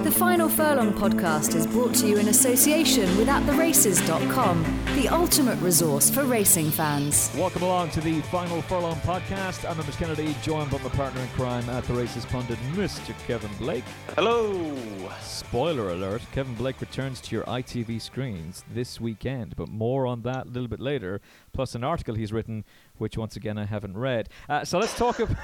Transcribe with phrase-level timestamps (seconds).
[0.00, 4.64] The Final Furlong podcast is brought to you in association with AtTheRaces.com,
[4.96, 7.30] the ultimate resource for racing fans.
[7.36, 9.68] Welcome along to the Final Furlong podcast.
[9.70, 13.14] I'm Emmet Kennedy, joined by my partner in crime at the Races pundit, Mr.
[13.26, 13.84] Kevin Blake.
[14.16, 14.74] Hello.
[15.20, 20.46] Spoiler alert: Kevin Blake returns to your ITV screens this weekend, but more on that
[20.46, 21.20] a little bit later.
[21.52, 22.64] Plus, an article he's written,
[22.96, 24.30] which once again I haven't read.
[24.48, 25.36] Uh, so let's talk about.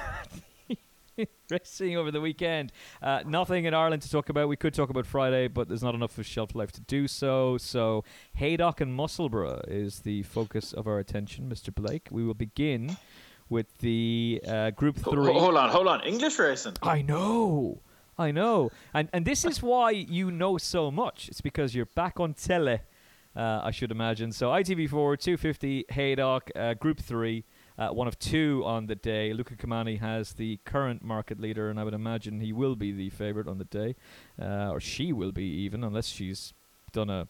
[1.49, 2.71] racing over the weekend.
[3.01, 4.47] Uh, nothing in Ireland to talk about.
[4.47, 7.57] We could talk about Friday, but there's not enough of shelf life to do so.
[7.57, 8.03] So
[8.33, 11.73] Haydock and Musselburgh is the focus of our attention, Mr.
[11.73, 12.07] Blake.
[12.11, 12.97] We will begin
[13.49, 15.33] with the uh, Group Three.
[15.33, 16.01] Hold on, hold on.
[16.01, 16.73] English racing.
[16.83, 17.81] I know.
[18.17, 21.29] I know, and and this is why you know so much.
[21.29, 22.81] It's because you're back on tele,
[23.33, 24.33] uh, I should imagine.
[24.33, 27.45] So ITV4, 250, Haydock, uh, Group Three,
[27.79, 29.31] uh, one of two on the day.
[29.31, 33.09] Luca Cumani has the current market leader, and I would imagine he will be the
[33.09, 33.95] favourite on the day,
[34.39, 36.53] uh, or she will be even, unless she's
[36.91, 37.27] done a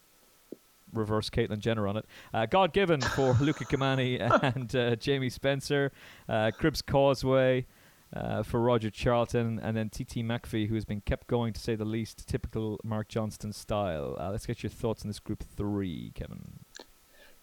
[0.92, 2.06] reverse Caitlyn Jenner on it.
[2.34, 5.92] Uh, God given for Luca Cumani and uh, Jamie Spencer,
[6.28, 7.66] uh, Cribs Causeway.
[8.12, 11.76] Uh, for Roger Charlton and then TT McPhee, who has been kept going to say
[11.76, 14.18] the least, typical Mark Johnston style.
[14.20, 16.59] Uh, let's get your thoughts on this group three, Kevin.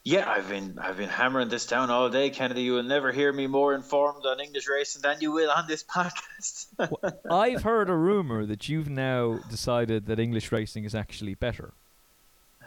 [0.07, 2.63] Yeah, I've been I've been hammering this down all day, Kennedy.
[2.63, 5.83] You will never hear me more informed on English racing than you will on this
[5.97, 6.67] podcast.
[6.79, 11.73] well, I've heard a rumor that you've now decided that English racing is actually better.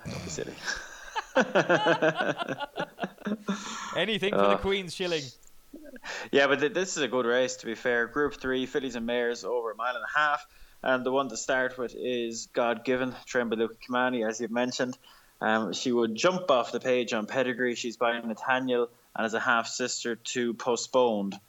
[0.06, 0.52] Don't be silly.
[3.96, 5.24] Anything for uh, the Queen's shilling.
[6.34, 8.08] Yeah, but th- this is a good race, to be fair.
[8.08, 10.46] Group three, fillies and mares over a mile and a half.
[10.84, 14.52] And the one to start with is God Given, trained by Luca Cumani, as you've
[14.52, 14.98] mentioned.
[15.42, 17.76] Um, she would jump off the page on pedigree.
[17.76, 21.40] She's by Nathaniel and as a half sister to Postponed.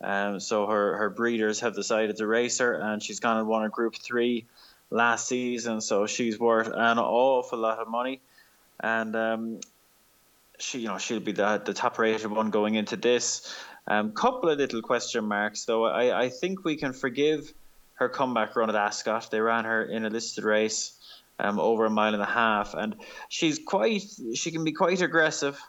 [0.00, 3.64] Um, so her, her breeders have decided to race her, and she's gone and won
[3.64, 4.46] a Group Three
[4.90, 5.80] last season.
[5.80, 8.20] So she's worth an awful lot of money,
[8.80, 9.60] and um,
[10.58, 13.54] she you know she'll be the the top rated one going into this.
[13.88, 15.84] Um, couple of little question marks though.
[15.84, 17.52] I, I think we can forgive
[17.94, 19.30] her comeback run at Ascot.
[19.30, 20.95] They ran her in a listed race
[21.38, 22.96] um, over a mile and a half, and
[23.28, 24.02] she's quite
[24.34, 25.60] she can be quite aggressive.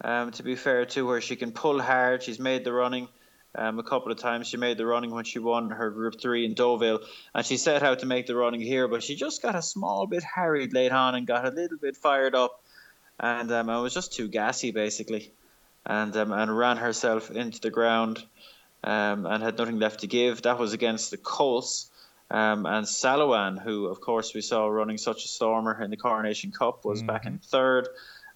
[0.00, 2.22] Um, to be fair to her, she can pull hard.
[2.22, 3.08] She's made the running
[3.54, 4.46] um, a couple of times.
[4.46, 7.00] She made the running when she won her Group Three in Deauville,
[7.34, 10.06] and she set out to make the running here, but she just got a small
[10.06, 12.62] bit harried late on and got a little bit fired up,
[13.18, 15.32] and um, it was just too gassy basically,
[15.86, 18.24] and um, and ran herself into the ground,
[18.84, 20.42] um, and had nothing left to give.
[20.42, 21.90] That was against the Colts.
[22.30, 26.52] Um, and Salouen, who of course we saw running such a stormer in the Coronation
[26.52, 27.06] Cup, was mm-hmm.
[27.06, 27.88] back in third.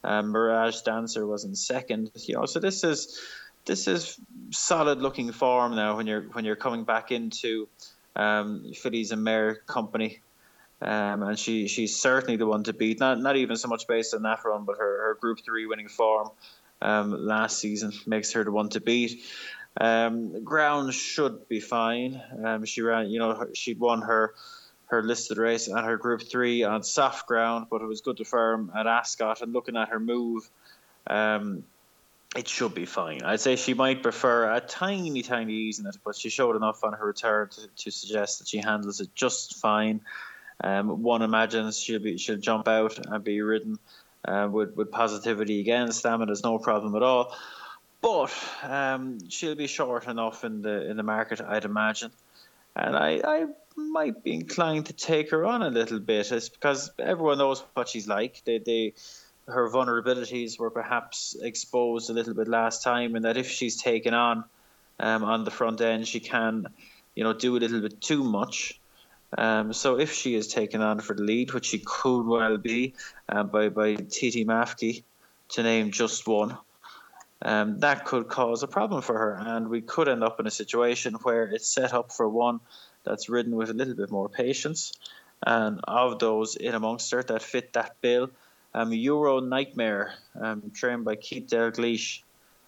[0.04, 2.10] Um, Mirage Dancer was in second.
[2.14, 3.20] You know, so this is
[3.64, 4.18] this is
[4.50, 7.68] solid looking form now when you're when you're coming back into
[8.16, 10.20] um, Fillies and Mare company.
[10.80, 12.98] Um, and she she's certainly the one to beat.
[12.98, 15.88] Not not even so much based on that run, but her, her Group Three winning
[15.88, 16.30] form
[16.80, 19.22] um, last season makes her the one to beat.
[19.80, 22.20] Um, ground should be fine.
[22.44, 24.34] Um, she ran, you know, she'd won her
[24.86, 28.24] her listed race and her Group Three on soft ground, but it was good to
[28.24, 29.40] firm at Ascot.
[29.40, 30.48] And looking at her move,
[31.06, 31.64] um,
[32.36, 33.22] it should be fine.
[33.22, 36.84] I'd say she might prefer a tiny, tiny ease in it, but she showed enough
[36.84, 40.02] on her return to, to suggest that she handles it just fine.
[40.62, 43.78] Um, one imagines she'll be she'll jump out and be ridden
[44.26, 45.90] uh, with with positivity again.
[45.90, 47.34] Stamina is no problem at all
[48.02, 48.32] but
[48.64, 52.10] um, she'll be short enough in the in the market, I'd imagine,
[52.76, 53.46] and I, I
[53.76, 56.30] might be inclined to take her on a little bit.
[56.30, 58.42] It's because everyone knows what she's like.
[58.44, 58.94] They, they
[59.48, 64.14] her vulnerabilities were perhaps exposed a little bit last time, and that if she's taken
[64.14, 64.44] on
[65.00, 66.66] um, on the front end, she can,
[67.14, 68.80] you know, do a little bit too much.
[69.36, 72.94] Um, so if she is taken on for the lead, which she could well be,
[73.28, 75.04] uh, by by TT Mafki,
[75.50, 76.58] to name just one,
[77.42, 80.50] um, that could cause a problem for her, and we could end up in a
[80.50, 82.60] situation where it's set up for one
[83.04, 84.92] that's ridden with a little bit more patience,
[85.44, 88.30] and of those in amongst her that fit that bill,
[88.74, 92.22] um, Euro Nightmare, um, trained by Keith Dalgleish,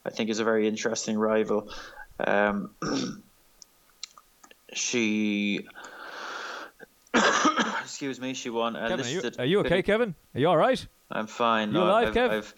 [0.04, 1.70] I think is a very interesting rival.
[2.18, 2.70] Um,
[4.72, 5.66] she
[7.82, 10.14] excuse me, she won Kevin, are you, are you okay, Kevin?
[10.34, 10.84] Are you all right?
[11.10, 11.68] I'm fine.
[11.68, 12.30] You No, alive, I've, Kev?
[12.30, 12.54] I've,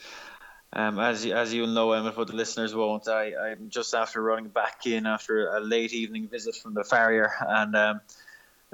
[0.77, 3.09] um, as you, as you'll know, Emma, but the listeners won't.
[3.09, 7.33] I, I'm just after running back in after a late evening visit from the farrier,
[7.41, 8.01] and um,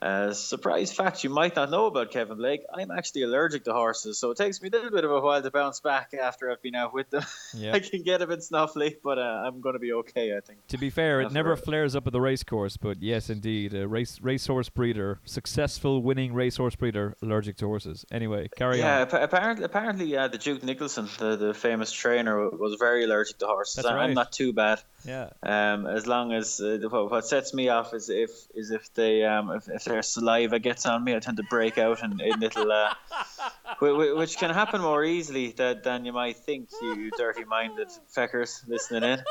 [0.03, 2.63] uh, surprise fact you might not know about Kevin Blake.
[2.75, 5.41] I'm actually allergic to horses, so it takes me a little bit of a while
[5.43, 7.23] to bounce back after I've been out with them.
[7.55, 7.75] Yeah.
[7.75, 10.67] I can get a bit snuffly, but uh, I'm going to be okay, I think.
[10.69, 13.87] To be fair, it never flares up at the race course, but yes, indeed, a
[13.87, 18.07] race racehorse breeder, successful winning racehorse breeder, allergic to horses.
[18.11, 19.03] Anyway, carry Yeah, on.
[19.03, 23.47] appa- apparently, apparently, uh, the Duke Nicholson, the, the famous trainer, was very allergic to
[23.47, 23.77] horses.
[23.85, 24.05] That's right.
[24.09, 24.81] I'm not too bad.
[25.05, 28.93] Yeah, Um, as long as uh, what, what sets me off is if is if
[28.95, 32.21] they um, if, if their saliva gets on me, I tend to break out in,
[32.21, 32.95] in little, uh,
[33.81, 36.69] whi- whi- which can happen more easily than, than you might think.
[36.81, 39.25] You dirty-minded feckers listening in.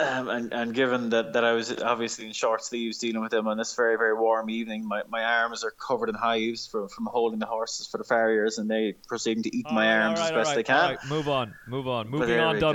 [0.00, 3.48] Um, and, and given that, that I was obviously in short sleeves dealing with them
[3.48, 7.06] on this very very warm evening, my, my arms are covered in hives from, from
[7.06, 10.18] holding the horses for the farriers, and they proceeding to eat my All right, arms
[10.20, 10.76] all as best all they can.
[10.76, 12.10] all right, move on, move on.
[12.10, 12.72] But there we go.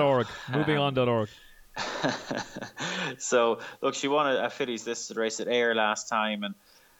[3.18, 6.56] So look, she won a, a listed race at Ayr last time, and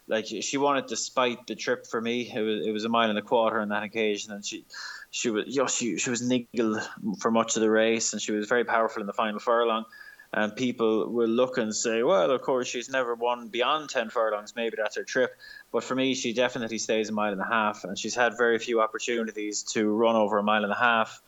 [0.06, 2.30] like she- she won it despite the trip for me.
[2.32, 4.64] It was it was a mile and a quarter on that occasion, and she
[5.10, 6.80] she was you know, she she was niggled
[7.20, 9.84] for much of the race, and she was very powerful in the final furlong.
[10.36, 14.56] And people will look and say, well, of course, she's never won beyond 10 furlongs.
[14.56, 15.30] Maybe that's her trip.
[15.70, 17.84] But for me, she definitely stays a mile and a half.
[17.84, 21.22] And she's had very few opportunities to run over a mile and a half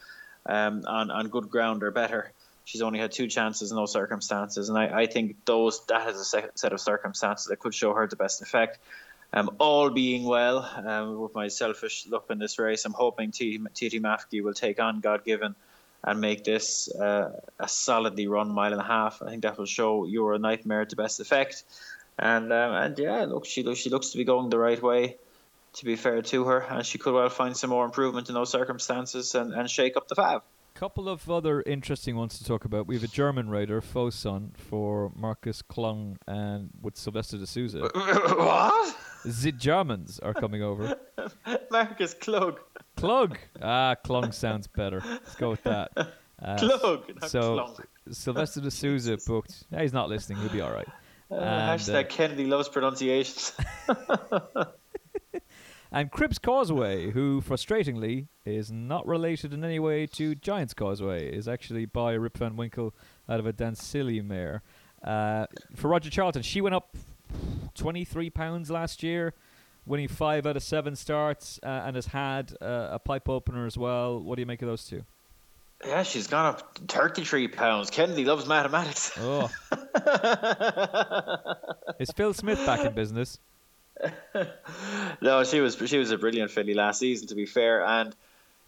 [0.44, 2.32] um, on, on good ground or better.
[2.66, 4.68] She's only had two chances in those circumstances.
[4.68, 7.94] And I, I think those that is a se- set of circumstances that could show
[7.94, 8.80] her the best effect.
[9.32, 14.00] Um, all being well, um, with my selfish look in this race, I'm hoping TT
[14.02, 15.54] Mafki will take on God Given
[16.02, 19.22] and make this uh, a solidly run mile and a half.
[19.22, 21.62] I think that will show Euro Nightmare to best effect.
[22.18, 25.16] And um, and yeah, look, she looks she looks to be going the right way.
[25.74, 28.50] To be fair to her, and she could well find some more improvement in those
[28.50, 30.42] circumstances and, and shake up the fab.
[30.76, 32.86] Couple of other interesting ones to talk about.
[32.86, 37.80] We have a German rider, Fosun, for Markus Klung and with Silvestre de Sousa.
[37.80, 38.94] what?
[39.24, 40.98] The Germans are coming over.
[41.70, 42.60] Markus Klug.
[42.94, 43.38] Klug.
[43.62, 45.00] Ah, Klung sounds better.
[45.02, 45.92] Let's go with that.
[46.44, 47.12] Uh, Klug.
[47.28, 47.80] so Klunk.
[48.10, 49.64] Silvestre de Sousa booked.
[49.70, 50.36] Yeah, he's not listening.
[50.40, 50.86] He'll be all right.
[51.30, 53.56] Uh, and, hashtag uh, Kennedy loves pronunciations.
[55.96, 61.48] And Cribs Causeway, who frustratingly is not related in any way to Giants Causeway, is
[61.48, 62.94] actually by Rip Van Winkle
[63.26, 64.60] out of a Dansili mare.
[65.02, 66.94] Uh, for Roger Charlton, she went up
[67.76, 69.32] 23 pounds last year,
[69.86, 73.78] winning five out of seven starts, uh, and has had uh, a pipe opener as
[73.78, 74.20] well.
[74.20, 75.02] What do you make of those two?
[75.82, 77.88] yeah, she's gone up 33 pounds.
[77.88, 79.12] Kennedy loves mathematics.
[79.18, 79.50] Oh,
[81.98, 83.38] is Phil Smith back in business?
[85.22, 88.14] no, she was she was a brilliant filly last season, to be fair, and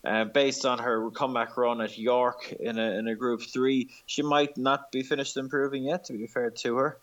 [0.04, 4.22] uh, based on her comeback run at York in a in a Group Three, she
[4.22, 6.04] might not be finished improving yet.
[6.04, 6.98] To be fair to her,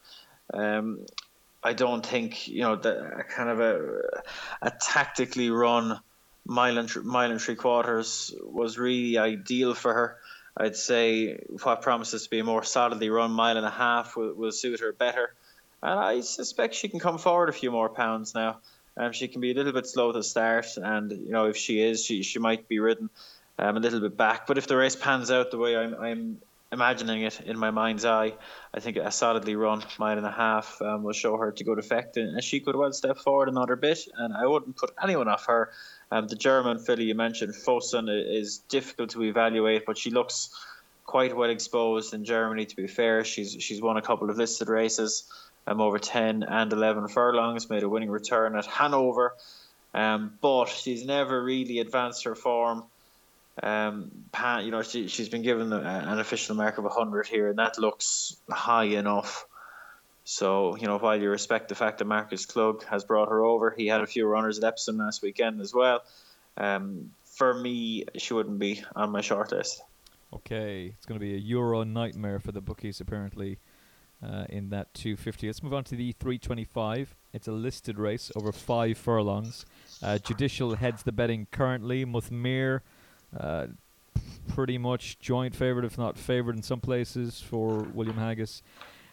[0.54, 1.06] um,
[1.64, 4.02] I don't think you know a kind of a
[4.62, 6.00] a tactically run
[6.46, 10.18] mile and mile and three quarters was really ideal for her.
[10.58, 14.34] I'd say what promises to be a more solidly run mile and a half will,
[14.34, 15.34] will suit her better.
[15.84, 18.60] And I suspect she can come forward a few more pounds now.
[18.98, 21.82] Um, she can be a little bit slow to start, and you know if she
[21.82, 23.10] is, she she might be ridden
[23.60, 24.48] um, a little bit back.
[24.48, 26.42] But if the race pans out the way I'm I'm
[26.72, 28.34] imagining it in my mind's eye,
[28.74, 31.78] I think a solidly run mile and a half um, will show her to good
[31.78, 34.00] effect, and she could well step forward another bit.
[34.18, 35.72] And I wouldn't put anyone off her.
[36.10, 40.50] Um, the German filly you mentioned, Fosun, is difficult to evaluate, but she looks
[41.06, 42.66] quite well exposed in Germany.
[42.66, 45.30] To be fair, she's she's won a couple of listed races
[45.68, 49.34] um, over 10 and 11 furlongs, made a winning return at Hanover,
[49.94, 52.84] um, but she's never really advanced her form.
[53.62, 57.50] Um, Pan, you know, she, she's been given a, an official mark of 100 here,
[57.50, 59.46] and that looks high enough.
[60.26, 63.72] So, you know, while you respect the fact that Markus Klug has brought her over,
[63.72, 66.04] he had a few runners at Epsom last weekend as well.
[66.58, 69.82] Um, for me, she wouldn't be on my short list.
[70.34, 73.60] Okay, it's going to be a Euro nightmare for the bookies apparently
[74.24, 75.48] uh, in that 250.
[75.48, 77.16] Let's move on to the 325.
[77.34, 79.66] It's a listed race over five furlongs.
[80.02, 82.06] Uh, Judicial heads the betting currently.
[82.06, 82.82] Muthmir,
[83.38, 83.68] uh,
[84.48, 88.62] pretty much joint favourite, if not favourite in some places for William Haggas.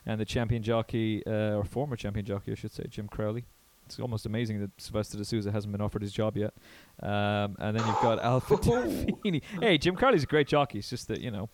[0.05, 3.45] And the champion jockey, uh, or former champion jockey, I should say, Jim Crowley.
[3.87, 6.55] It's almost amazing that Silvestre de Sousa hasn't been offered his job yet.
[7.03, 9.43] Um, and then you've got Alpha Delphini.
[9.61, 10.79] Hey, Jim Crowley's a great jockey.
[10.79, 11.49] It's just that, you know,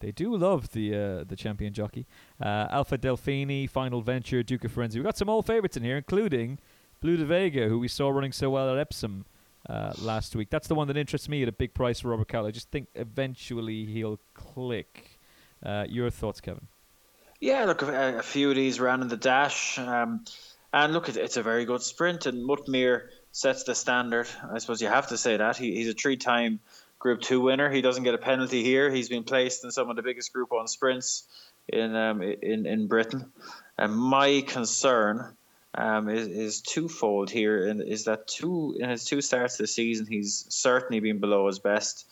[0.00, 2.06] they do love the uh, the champion jockey.
[2.40, 4.94] Uh, Alpha Delphini, Final Venture, Duke of Firenze.
[4.94, 6.58] We've got some old favourites in here, including
[7.00, 9.24] Blue de Vega, who we saw running so well at Epsom
[9.68, 10.50] uh, last week.
[10.50, 12.46] That's the one that interests me at a big price for Robert Cowell.
[12.46, 15.18] I just think eventually he'll click.
[15.64, 16.68] Uh, your thoughts, Kevin?
[17.40, 19.78] Yeah, look, a, a, few of these ran in the dash.
[19.78, 20.24] Um,
[20.72, 24.28] and look, it's a very good sprint, and Muthmir sets the standard.
[24.52, 25.56] I suppose you have to say that.
[25.56, 26.60] He, he's a three time
[26.98, 27.70] Group Two winner.
[27.70, 28.90] He doesn't get a penalty here.
[28.90, 31.24] He's been placed in some of the biggest Group One sprints
[31.68, 33.32] in um, in in Britain.
[33.76, 35.36] And my concern
[35.74, 40.06] um, is, is twofold here, and is that two in his two starts this season,
[40.06, 42.06] he's certainly been below his best,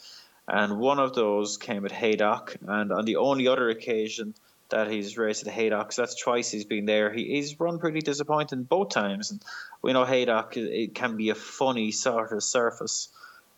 [0.47, 4.35] and one of those came at Haydock, and on the only other occasion
[4.69, 7.13] that he's raced at Haydock, so that's twice he's been there.
[7.13, 9.43] He, he's run pretty disappointing both times, and
[9.83, 13.09] we know Haydock it can be a funny sort of surface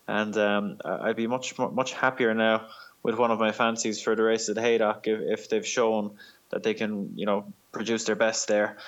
[0.09, 2.67] and um, I'd be much much happier now
[3.03, 6.17] with one of my fancies for the race at Haydock if, if they've shown
[6.51, 8.79] that they can you know produce their best there.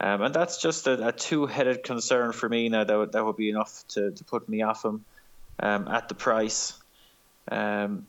[0.00, 2.82] Um, and that's just a, a, two-headed concern for me now.
[2.82, 5.04] That would, that would be enough to, to put me off him
[5.60, 6.72] um, at the price.
[7.48, 8.06] Um,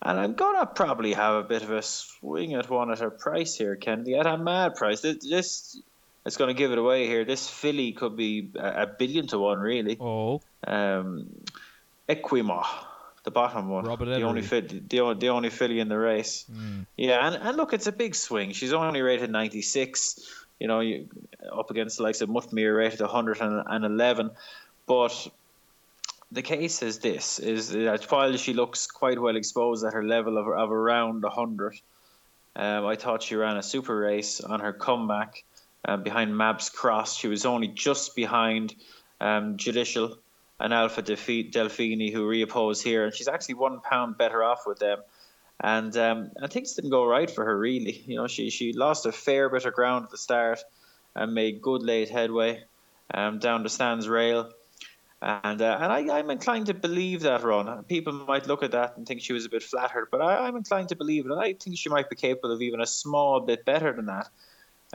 [0.00, 3.54] and I'm gonna probably have a bit of a swing at one at a price
[3.54, 5.02] here, Kennedy, at a mad price.
[5.02, 5.82] This, this
[6.24, 7.24] it's going to give it away here.
[7.24, 9.96] This filly could be a, a billion to one, really.
[9.98, 10.40] Oh.
[10.66, 11.28] Um,
[12.08, 12.64] Equimou,
[13.24, 16.46] the bottom one, Robert the only fit, the, the only filly in the race.
[16.50, 16.86] Mm.
[16.96, 18.52] Yeah, and, and look, it's a big swing.
[18.52, 20.20] She's only rated 96.
[20.58, 21.08] You know, you,
[21.52, 24.30] up against the likes of Muthmir rated 111.
[24.86, 25.28] But
[26.32, 30.38] the case is this: is that while she looks quite well exposed at her level
[30.38, 31.80] of, of around 100,
[32.56, 35.44] um, I thought she ran a super race on her comeback
[35.84, 37.16] um, behind Mab's Cross.
[37.18, 38.74] She was only just behind
[39.20, 40.18] um, Judicial
[40.60, 44.98] an Alpha Delphini who reopposed here, and she's actually one pound better off with them.
[45.60, 48.02] And um, and things didn't go right for her really.
[48.06, 50.60] You know, she she lost a fair bit of ground at the start
[51.14, 52.62] and made good late headway
[53.12, 54.52] um, down the stands rail.
[55.20, 57.82] And uh, and I, I'm inclined to believe that run.
[57.84, 60.54] People might look at that and think she was a bit flattered, but I, I'm
[60.54, 61.32] inclined to believe it.
[61.32, 64.28] And I think she might be capable of even a small bit better than that.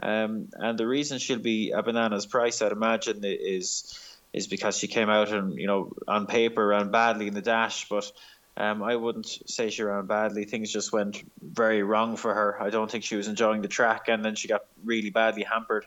[0.02, 4.88] Um, and the reason she'll be a banana's price, I'd imagine, is is because she
[4.88, 8.10] came out and you know on paper ran badly in the dash, but
[8.56, 10.44] um, I wouldn't say she ran badly.
[10.44, 12.60] Things just went very wrong for her.
[12.60, 15.86] I don't think she was enjoying the track, and then she got really badly hampered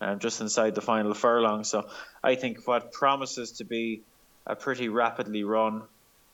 [0.00, 1.64] um, just inside the final furlong.
[1.64, 1.88] So
[2.22, 4.02] I think what promises to be
[4.46, 5.84] a pretty rapidly run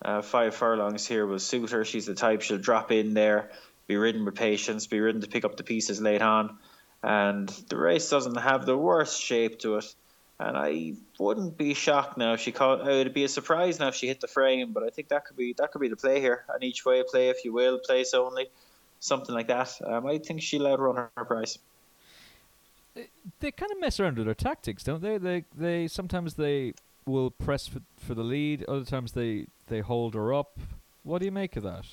[0.03, 1.85] uh, five furlongs here will suit her.
[1.85, 3.51] She's the type she'll drop in there,
[3.87, 6.59] be ridden with patience, be ridden to pick up the pieces late on,
[7.03, 9.95] and the race doesn't have the worst shape to it.
[10.41, 12.81] And I wouldn't be shocked now if she caught.
[12.81, 15.27] It would be a surprise now if she hit the frame, but I think that
[15.27, 16.45] could be that could be the play here.
[16.49, 18.49] An each way play, if you will, place only,
[19.01, 19.79] something like that.
[19.85, 21.59] Um, I think she'll outrun her, her price.
[23.41, 25.19] They kind of mess around with their tactics, don't they?
[25.19, 26.73] They they sometimes they
[27.05, 28.65] will press for, for the lead.
[28.65, 30.59] Other times they they hold her up.
[31.03, 31.85] What do you make of that?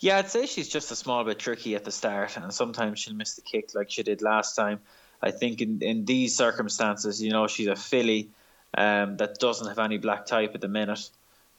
[0.00, 3.14] Yeah, I'd say she's just a small bit tricky at the start, and sometimes she'll
[3.14, 4.80] miss the kick like she did last time.
[5.22, 8.30] I think in, in these circumstances, you know, she's a filly
[8.76, 11.08] um, that doesn't have any black type at the minute.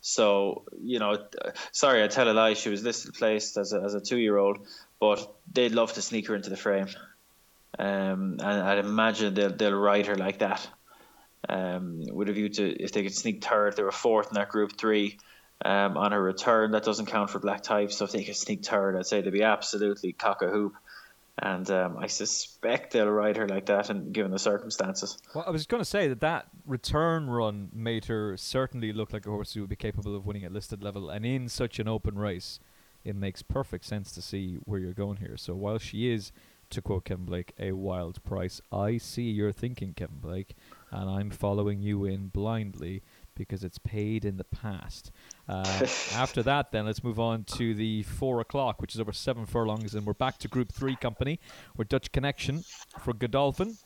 [0.02, 1.18] So, you know,
[1.72, 2.54] sorry, I tell a lie.
[2.54, 4.66] She was listed placed as a, as a two year old,
[5.00, 6.88] but they'd love to sneak her into the frame.
[7.78, 10.68] Um, and I'd imagine they'll, they'll ride her like that.
[11.48, 14.50] Um, with a view to if they could sneak third, they were fourth in that
[14.50, 15.20] group three.
[15.64, 17.92] Um, on her return, that doesn't count for black type.
[17.92, 20.74] So if they could sneak third, I'd say they'd be absolutely cock a hoop
[21.40, 25.18] and um, I suspect they'll ride her like that, and given the circumstances.
[25.34, 29.26] Well, I was going to say that that return run made her certainly look like
[29.26, 31.88] a horse who would be capable of winning at listed level, and in such an
[31.88, 32.60] open race,
[33.04, 35.38] it makes perfect sense to see where you're going here.
[35.38, 36.32] So while she is,
[36.70, 40.56] to quote Kevin Blake, a wild price, I see your thinking, Kevin Blake,
[40.90, 43.04] and I'm following you in blindly
[43.36, 45.12] because it's paid in the past.
[45.52, 49.46] Uh, after that, then let's move on to the four o'clock, which is over seven
[49.46, 51.40] furlongs, and we're back to Group Three company.
[51.76, 52.64] We're Dutch Connection
[53.00, 53.78] for Godolphin.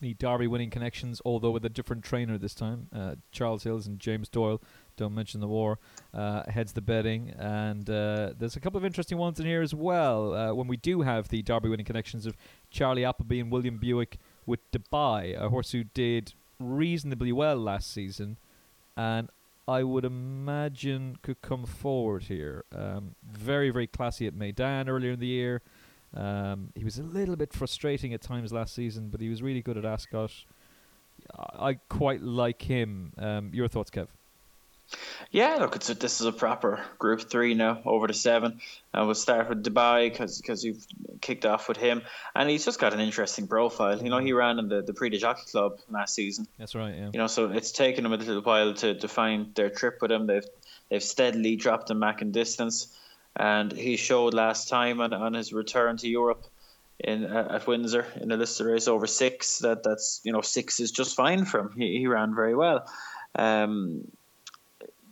[0.00, 2.88] The Derby winning connections, although with a different trainer this time.
[2.92, 4.60] Uh, Charles Hills and James Doyle,
[4.96, 5.78] don't mention the war,
[6.12, 7.30] uh, heads the betting.
[7.38, 10.34] And uh, there's a couple of interesting ones in here as well.
[10.34, 12.36] Uh, when we do have the Derby winning connections of
[12.70, 18.38] Charlie Appleby and William Buick with D'bai, a horse who did reasonably well last season,
[18.96, 19.30] and
[19.68, 22.64] I would imagine could come forward here.
[22.74, 25.62] Um, very, very classy at Meydan earlier in the year.
[26.14, 29.62] Um, he was a little bit frustrating at times last season, but he was really
[29.62, 30.32] good at Ascot.
[31.36, 33.12] I, I quite like him.
[33.16, 34.08] Um, your thoughts, Kev?
[35.30, 38.60] Yeah, look, it's a, this is a proper Group Three now, over to seven,
[38.92, 40.84] and we'll start with D'bai because because you've
[41.20, 42.02] kicked off with him,
[42.34, 44.02] and he's just got an interesting profile.
[44.02, 46.46] You know, he ran in the the Prix de Jockey Club last season.
[46.58, 46.94] That's right.
[46.94, 47.10] Yeah.
[47.12, 50.12] You know, so it's taken him a little while to, to find their trip with
[50.12, 50.26] him.
[50.26, 50.46] They've
[50.90, 52.94] they've steadily dropped him back in distance,
[53.34, 56.44] and he showed last time on, on his return to Europe
[57.00, 60.78] in uh, at Windsor in the listed race over six that that's you know six
[60.80, 61.72] is just fine for him.
[61.76, 62.86] He, he ran very well.
[63.34, 64.04] Um,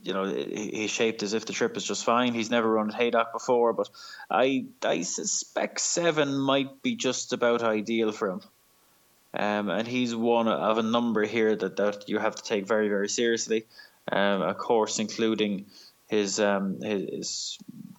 [0.02, 2.32] you know, he's shaped as if the trip is just fine.
[2.32, 3.88] He's never run at Haydock before, but
[4.30, 8.40] I I suspect seven might be just about ideal for him.
[9.32, 12.88] Um, and he's one of a number here that, that you have to take very
[12.88, 13.66] very seriously.
[14.10, 15.66] Um, of course, including
[16.08, 17.58] his um, his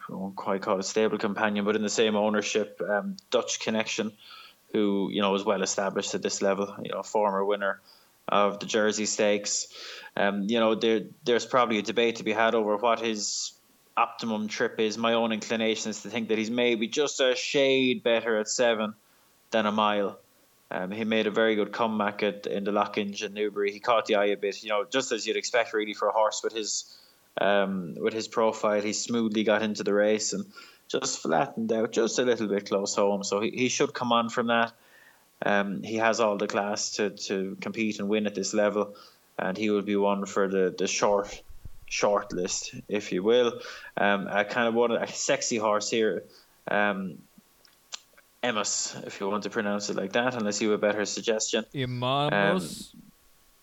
[0.09, 4.11] I won't quite call it stable companion, but in the same ownership, um, Dutch connection,
[4.73, 6.75] who you know is well established at this level.
[6.83, 7.79] You know, former winner
[8.27, 9.67] of the Jersey Stakes.
[10.15, 13.53] Um, you know, there there's probably a debate to be had over what his
[13.97, 14.97] optimum trip is.
[14.97, 18.93] My own inclination is to think that he's maybe just a shade better at seven
[19.51, 20.19] than a mile.
[20.71, 23.71] Um, he made a very good comeback at in the Lockinge and Newbury.
[23.71, 26.13] He caught the eye a bit, you know, just as you'd expect really for a
[26.13, 26.97] horse with his
[27.39, 28.81] um, with his profile.
[28.81, 30.45] He smoothly got into the race and
[30.87, 33.23] just flattened out just a little bit close home.
[33.23, 34.71] So he, he should come on from that.
[35.45, 38.95] Um, he has all the class to, to compete and win at this level,
[39.37, 41.41] and he will be one for the, the short
[41.91, 43.59] short list, if you will.
[43.97, 46.23] Um, I kind of want a sexy horse here.
[46.69, 47.17] Um,
[48.41, 51.65] Emmas, if you want to pronounce it like that, unless you have a better suggestion.
[51.75, 52.93] Imamos.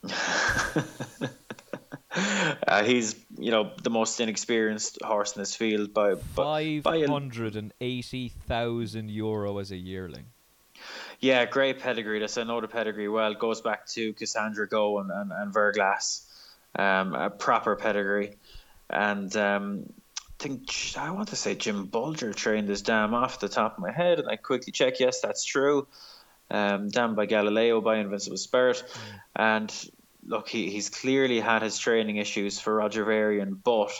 [0.04, 0.08] Um,
[2.68, 7.56] uh, he's, you know, the most inexperienced horse in this field by, by five hundred
[7.56, 10.26] and eighty thousand euro as a yearling.
[11.20, 12.20] Yeah, great pedigree.
[12.20, 13.34] This I know the pedigree well.
[13.34, 16.24] Goes back to Cassandra Go and and, and Verglas,
[16.76, 18.36] um, a proper pedigree,
[18.88, 23.48] and um, I think I want to say Jim Bolger trained this dam off the
[23.48, 25.00] top of my head, and I quickly check.
[25.00, 25.88] Yes, that's true.
[26.52, 28.84] Um, dam by Galileo by Invincible Spirit,
[29.34, 29.74] and
[30.24, 33.90] look, he, he's clearly had his training issues for Roger Varian, but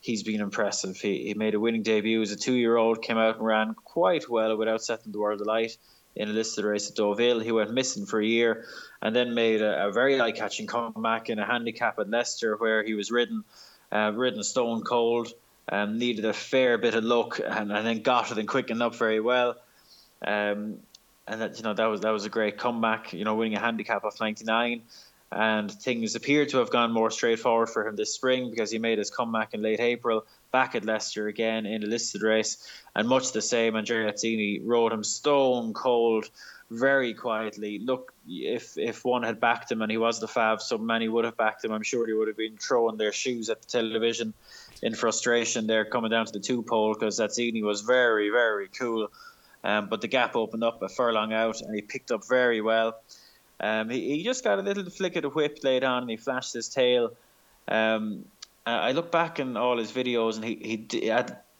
[0.00, 0.96] he's been impressive.
[0.96, 3.74] He, he made a winning debut as a two year old, came out and ran
[3.74, 5.76] quite well without setting the world alight
[6.14, 7.40] in a listed race at Deauville.
[7.40, 8.66] He went missing for a year
[9.00, 12.82] and then made a, a very eye catching comeback in a handicap at Leicester where
[12.82, 13.44] he was ridden,
[13.90, 15.32] uh, ridden stone cold,
[15.70, 18.94] um, needed a fair bit of luck and, and then got it and quickened up
[18.94, 19.56] very well.
[20.24, 20.78] Um,
[21.26, 23.12] and that you know that was that was a great comeback.
[23.12, 24.82] You know, winning a handicap of 99,
[25.34, 28.98] and things appear to have gone more straightforward for him this spring because he made
[28.98, 33.32] his comeback in late April back at Leicester again in a listed race, and much
[33.32, 33.74] the same.
[33.74, 36.28] Andrea Atzeni rode him stone cold,
[36.72, 37.78] very quietly.
[37.78, 41.24] Look, if if one had backed him and he was the fav, so many would
[41.24, 41.72] have backed him.
[41.72, 44.32] I'm sure he would have been throwing their shoes at the television
[44.82, 45.66] in frustration.
[45.66, 49.08] They're coming down to the two pole because Atzeni was very very cool.
[49.64, 52.96] Um, but the gap opened up a furlong out, and he picked up very well.
[53.60, 56.16] Um, he, he just got a little flick of the whip laid on, and he
[56.16, 57.12] flashed his tail.
[57.68, 58.24] Um,
[58.64, 60.54] I look back in all his videos, and he
[60.88, 61.10] he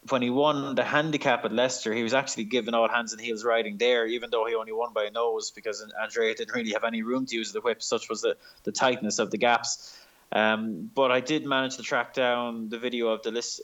[0.09, 3.45] when he won the handicap at Leicester, he was actually given all hands and heels
[3.45, 6.85] riding there, even though he only won by a nose because Andrea didn't really have
[6.85, 7.83] any room to use the whip.
[7.83, 9.97] Such was the, the tightness of the gaps.
[10.33, 13.61] Um, but I did manage to track down the video of the list,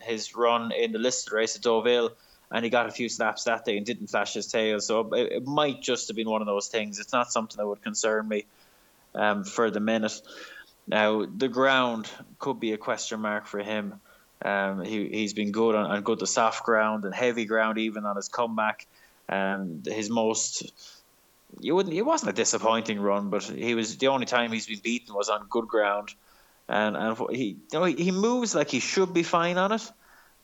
[0.00, 2.10] his run in the listed race at Deauville,
[2.50, 4.80] and he got a few snaps that day and didn't flash his tail.
[4.80, 6.98] So it, it might just have been one of those things.
[6.98, 8.44] It's not something that would concern me
[9.14, 10.20] um, for the minute.
[10.86, 14.00] Now the ground could be a question mark for him.
[14.42, 18.04] Um, he he's been good on, on good the soft ground and heavy ground even
[18.04, 18.86] on his comeback.
[19.28, 20.72] Um, his most
[21.60, 24.80] you wouldn't it wasn't a disappointing run, but he was the only time he's been
[24.80, 26.14] beaten was on good ground,
[26.68, 29.90] and and he you know he moves like he should be fine on it,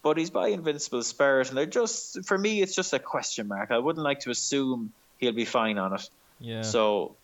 [0.03, 3.71] but he's by invincible spirit, and they're just for me it's just a question mark.
[3.71, 6.09] I wouldn't like to assume he'll be fine on it.
[6.41, 6.63] Yeah.
[6.63, 7.15] So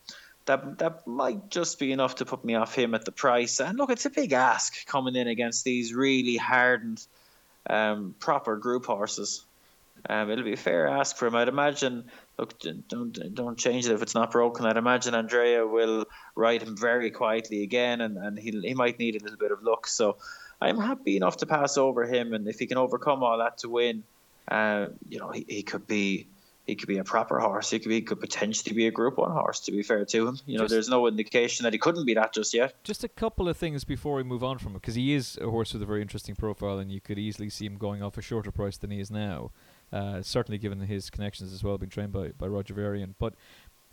[0.47, 3.61] that that might just be enough to put me off him at the price.
[3.61, 7.05] And look, it's a big ask coming in against these really hardened,
[7.69, 9.45] um, proper group horses.
[10.09, 11.35] Um, it'll be a fair ask for him.
[11.35, 12.05] I'd imagine.
[12.39, 12.55] Look,
[12.89, 14.65] don't don't change it if it's not broken.
[14.65, 19.17] I'd imagine Andrea will ride him very quietly again, and, and he he might need
[19.17, 19.89] a little bit of luck.
[19.89, 20.17] So
[20.61, 23.69] I'm happy enough to pass over him, and if he can overcome all that to
[23.69, 24.03] win,
[24.49, 26.27] uh, you know, he, he could be
[26.67, 27.71] he could be a proper horse.
[27.71, 29.61] He could be he could potentially be a Group One horse.
[29.61, 32.15] To be fair to him, you know, Just- there's no indication that he couldn't be
[32.15, 32.75] that just yet.
[32.85, 35.49] Just a couple of things before we move on from it, because he is a
[35.49, 38.23] horse with a very interesting profile, and you could easily see him going off a
[38.23, 39.51] shorter price than he is now.
[39.91, 43.15] Uh, certainly, given his connections as well, being trained by, by Roger Varian.
[43.19, 43.35] But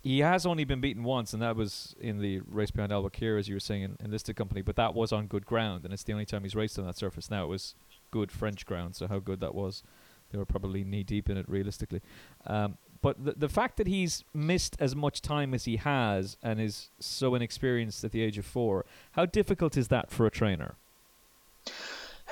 [0.06, 3.48] he has only been beaten once, and that was in the race behind Albacare, as
[3.48, 4.62] you were saying, in, in listed company.
[4.62, 6.96] But that was on good ground, and it's the only time he's raced on that
[6.96, 7.28] surface.
[7.28, 7.74] Now it was
[8.12, 9.82] good French ground, so how good that was,
[10.30, 12.02] they were probably knee deep in it, realistically.
[12.46, 16.60] Um, but the the fact that he's missed as much time as he has and
[16.60, 20.76] is so inexperienced at the age of four, how difficult is that for a trainer?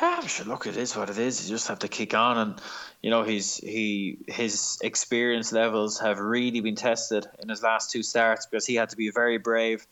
[0.01, 1.49] Ah, sure, look, it is what it is.
[1.49, 2.61] You just have to kick on, and
[3.01, 8.03] you know he's he his experience levels have really been tested in his last two
[8.03, 9.87] starts because he had to be very brave.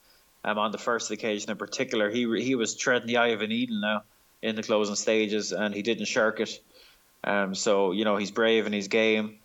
[0.44, 3.50] Um, on the first occasion in particular, he he was treading the eye of an
[3.50, 4.02] needle now
[4.42, 6.60] in the closing stages, and he didn't shirk it.
[7.22, 9.38] Um, so you know he's brave in his game,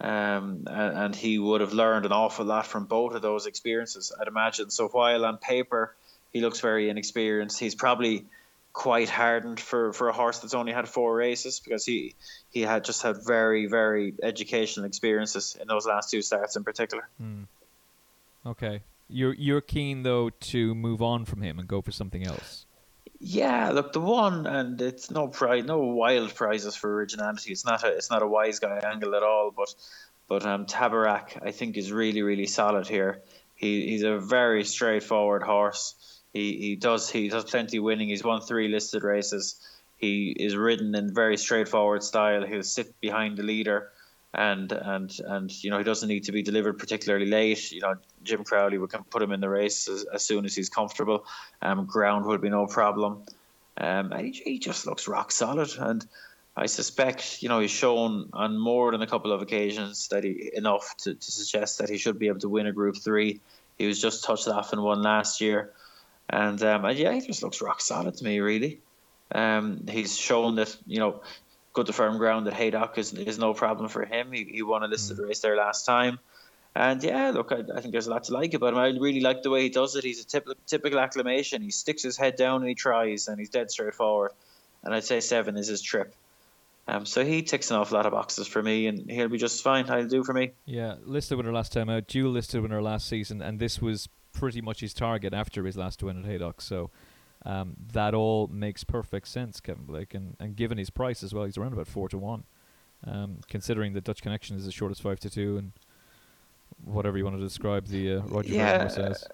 [0.00, 4.12] um, and, and he would have learned an awful lot from both of those experiences,
[4.20, 4.70] I'd imagine.
[4.70, 5.96] So while on paper
[6.32, 8.26] he looks very inexperienced, he's probably
[8.72, 12.14] quite hardened for, for a horse that's only had four races because he
[12.50, 17.08] he had just had very very educational experiences in those last two starts in particular.
[18.46, 22.66] Okay, you're you're keen though to move on from him and go for something else.
[23.18, 27.52] Yeah, look, the one and it's no prize, no wild prizes for originality.
[27.52, 29.74] It's not a it's not a wise guy angle at all, but
[30.28, 33.20] but um Tabarrak I think is really really solid here.
[33.56, 35.94] He he's a very straightforward horse.
[36.32, 38.08] He he does he does plenty of winning.
[38.08, 39.60] He's won three listed races.
[39.96, 42.46] He is ridden in very straightforward style.
[42.46, 43.90] He'll sit behind the leader,
[44.32, 47.72] and and and you know he doesn't need to be delivered particularly late.
[47.72, 50.54] You know Jim Crowley we can put him in the race as, as soon as
[50.54, 51.26] he's comfortable.
[51.62, 53.24] Um, ground would be no problem.
[53.76, 56.06] Um, and he, he just looks rock solid, and
[56.56, 60.50] I suspect you know he's shown on more than a couple of occasions that he
[60.54, 63.40] enough to, to suggest that he should be able to win a Group Three.
[63.78, 65.72] He was just touched off in one last year,
[66.30, 68.80] and um, and yeah, he just looks rock solid to me really.
[69.32, 71.22] Um, he's shown that you know
[71.72, 74.32] good to firm ground that Haydock is is no problem for him.
[74.32, 76.18] He, he won a listed race there last time.
[76.74, 78.78] And yeah, look, I, I think there's a lot to like about him.
[78.78, 80.04] I really like the way he does it.
[80.04, 81.62] He's a typical, typical acclamation.
[81.62, 84.30] He sticks his head down and he tries, and he's dead straightforward.
[84.84, 86.14] And I'd say seven is his trip.
[86.86, 89.62] Um, so he ticks an awful lot of boxes for me, and he'll be just
[89.62, 89.84] fine.
[89.86, 90.52] He'll do for me.
[90.64, 94.60] Yeah, listed winner last time out, dual listed winner last season, and this was pretty
[94.60, 96.60] much his target after his last win at Haydock.
[96.60, 96.90] So
[97.44, 101.44] um, that all makes perfect sense, Kevin Blake, and, and given his price as well,
[101.44, 102.44] he's around about four to one.
[103.06, 105.72] Um, considering the Dutch connection is as short as five to two, and
[106.84, 109.26] whatever you want to describe the uh, Roger Yeah, says.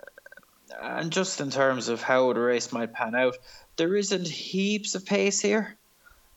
[0.80, 3.36] And just in terms of how the race might pan out,
[3.76, 5.76] there isn't heaps of pace here.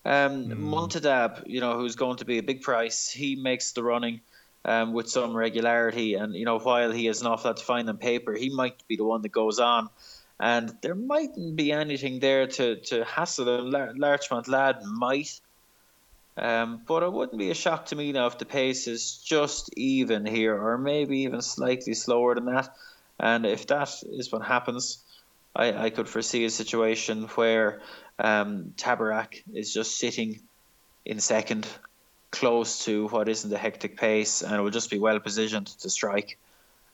[0.06, 4.22] Um, Montadab, you know, who's going to be a big price, he makes the running
[4.65, 6.15] um, with some regularity.
[6.15, 9.04] And, you know, while he is lot to find on paper, he might be the
[9.04, 9.89] one that goes on.
[10.39, 13.72] And there mightn't be anything there to, to hassle him.
[13.72, 15.39] Lar- Larchmont Lad might.
[16.38, 19.69] Um, but it wouldn't be a shock to me now if the pace is just
[19.76, 22.74] even here, or maybe even slightly slower than that.
[23.19, 25.04] And if that is what happens,
[25.54, 27.82] I, I could foresee a situation where
[28.17, 30.39] um, Tabarak is just sitting
[31.06, 31.67] in second,
[32.32, 35.89] close to what isn't a hectic pace, and it will just be well positioned to
[35.89, 36.38] strike.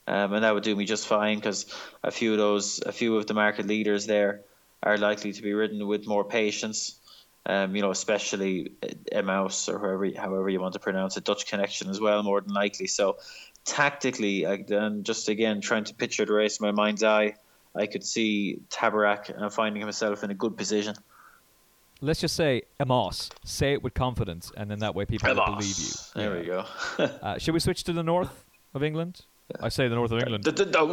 [0.08, 1.66] Um, and that would do me just fine because
[2.04, 4.42] a few of those, a few of the market leaders there
[4.84, 7.00] are likely to be ridden with more patience.
[7.48, 8.72] Um, you know, especially
[9.12, 12.54] Emmaus or however, however you want to pronounce it, Dutch connection as well, more than
[12.54, 12.88] likely.
[12.88, 13.18] So,
[13.66, 17.36] tactically, and just again trying to picture the race in my mind's eye,
[17.76, 20.96] I could see Tabarrak uh, finding himself in a good position.
[22.02, 23.30] Let's just say Amos.
[23.44, 25.94] Say it with confidence, and then that way people will believe you.
[26.16, 26.66] There we go.
[27.22, 29.22] Uh, should we switch to the north of England?
[29.62, 30.44] I say the north of England.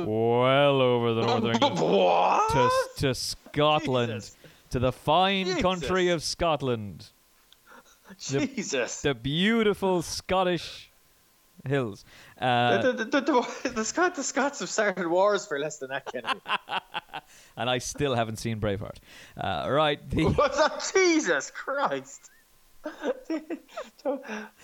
[0.07, 1.81] Well over the north of England.
[1.81, 2.51] what?
[2.97, 4.37] to, to Scotland, Jesus.
[4.71, 5.63] to the fine Jesus.
[5.63, 7.07] country of Scotland,
[8.31, 9.01] the- Jesus.
[9.03, 10.91] the beautiful Scottish
[11.67, 12.05] hills.
[12.43, 15.91] Uh, the, the, the, the, the, Scot, the Scots have started wars for less than
[15.91, 16.41] that, Kennedy.
[17.57, 18.97] and I still haven't seen Braveheart.
[19.37, 20.83] Uh, right, the?
[20.95, 22.31] Jesus Christ.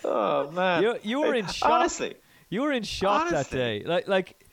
[0.03, 0.83] oh, man.
[0.83, 1.71] you, you were in shock.
[1.71, 2.15] Honestly.
[2.49, 3.83] You were in shock that day.
[3.85, 4.43] Like, like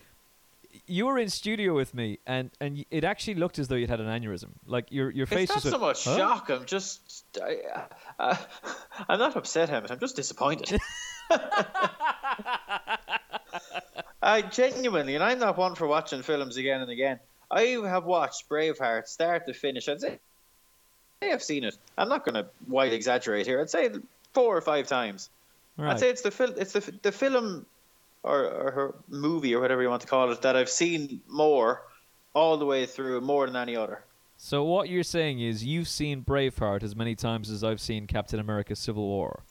[0.87, 4.01] you were in studio with me, and and it actually looked as though you'd had
[4.01, 4.51] an aneurysm.
[4.67, 6.17] Like your your face It's not was so much Huh?
[6.17, 6.51] shock.
[6.51, 7.25] I'm just.
[7.43, 7.57] I,
[8.19, 8.37] uh,
[9.09, 9.91] I'm not upset, Hammett.
[9.91, 10.79] I'm just disappointed.
[14.23, 17.21] I genuinely, and I'm not one for watching films again and again.
[17.51, 19.89] I have watched Braveheart start to finish.
[19.89, 20.19] I'd say
[21.23, 21.77] I have seen it.
[21.97, 23.61] I'm not going to wide exaggerate here.
[23.61, 23.91] I'd say
[24.35, 25.31] four or five times.
[25.77, 25.93] Right.
[25.93, 27.67] I'd say it's the fil- it's the the film
[28.23, 31.83] or, or her movie or whatever you want to call it that I've seen more
[32.35, 34.03] all the way through more than any other.
[34.39, 38.41] So what you're saying is you've seen Braveheart as many times as I've seen Captain
[38.41, 39.45] America: Civil War.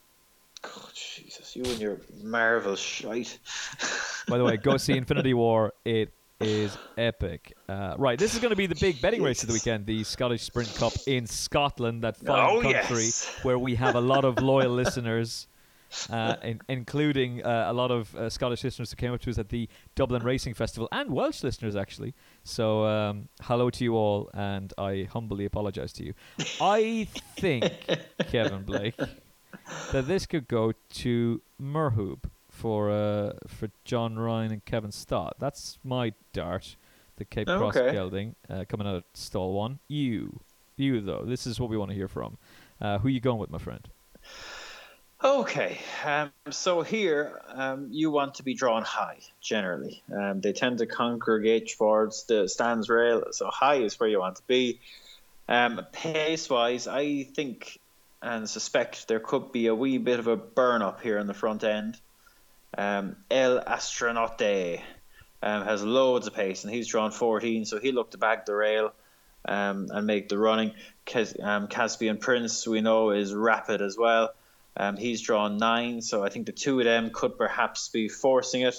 [0.94, 1.15] Jesus,
[1.56, 3.38] you and your Marvel shite.
[4.28, 5.74] By the way, go see Infinity War.
[5.86, 7.54] It is epic.
[7.70, 10.04] Uh, right, this is going to be the big betting race of the weekend, the
[10.04, 13.40] Scottish Sprint Cup in Scotland, that fine Oh, country yes.
[13.44, 15.48] where we have a lot of loyal listeners.
[16.10, 19.38] Uh, in, including uh, a lot of uh, Scottish listeners who came up to us
[19.38, 22.14] at the Dublin Racing Festival and Welsh listeners actually.
[22.44, 26.14] So um, hello to you all, and I humbly apologise to you.
[26.60, 27.72] I think
[28.30, 28.96] Kevin Blake
[29.92, 35.36] that this could go to Merhoob for uh, for John Ryan and Kevin Stott.
[35.40, 36.76] That's my dart.
[37.18, 39.80] The Cape Cross gelding uh, coming out of stall one.
[39.88, 40.42] You,
[40.76, 41.24] you though.
[41.26, 42.38] This is what we want to hear from.
[42.82, 43.88] Uh, who you going with, my friend?
[45.24, 50.04] Okay, um, so here um, you want to be drawn high generally.
[50.14, 54.36] Um, they tend to congregate towards the stands rail, so high is where you want
[54.36, 54.80] to be.
[55.48, 57.80] Um, pace wise, I think
[58.26, 61.34] and suspect there could be a wee bit of a burn up here in the
[61.34, 61.98] front end.
[62.76, 64.82] Um, El Astronaute
[65.44, 68.46] um, has loads of pace and he's drawn 14, so he looked look to bag
[68.46, 68.92] the rail
[69.48, 70.74] um, and make the running.
[71.40, 74.34] Um, Caspian Prince, we know, is rapid as well.
[74.76, 78.64] Um, he's drawn nine, so I think the two of them could perhaps be forcing
[78.64, 78.76] it.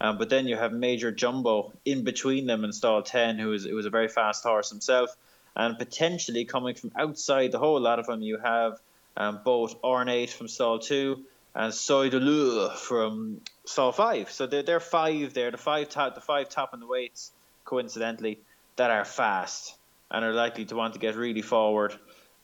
[0.00, 3.64] Um, but then you have Major Jumbo in between them in stall 10, who is,
[3.64, 5.16] who is a very fast horse himself.
[5.56, 8.78] And potentially coming from outside the whole lot of them, you have
[9.18, 11.22] um, both Ornate from stall 2
[11.54, 14.30] and Soie D'Leau from stall 5.
[14.30, 17.32] So they're, they're five there, the five, top, the five top in the weights,
[17.64, 18.38] coincidentally,
[18.76, 19.76] that are fast
[20.10, 21.94] and are likely to want to get really forward.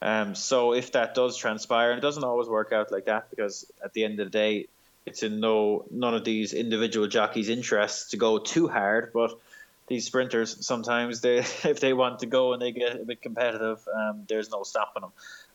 [0.02, 3.70] Um, so if that does transpire, and it doesn't always work out like that because
[3.82, 4.66] at the end of the day,
[5.06, 9.12] it's in no none of these individual jockeys' interests to go too hard.
[9.14, 9.38] But
[9.86, 13.86] these sprinters sometimes they if they want to go and they get a bit competitive,
[13.94, 15.12] um, there's no stopping them.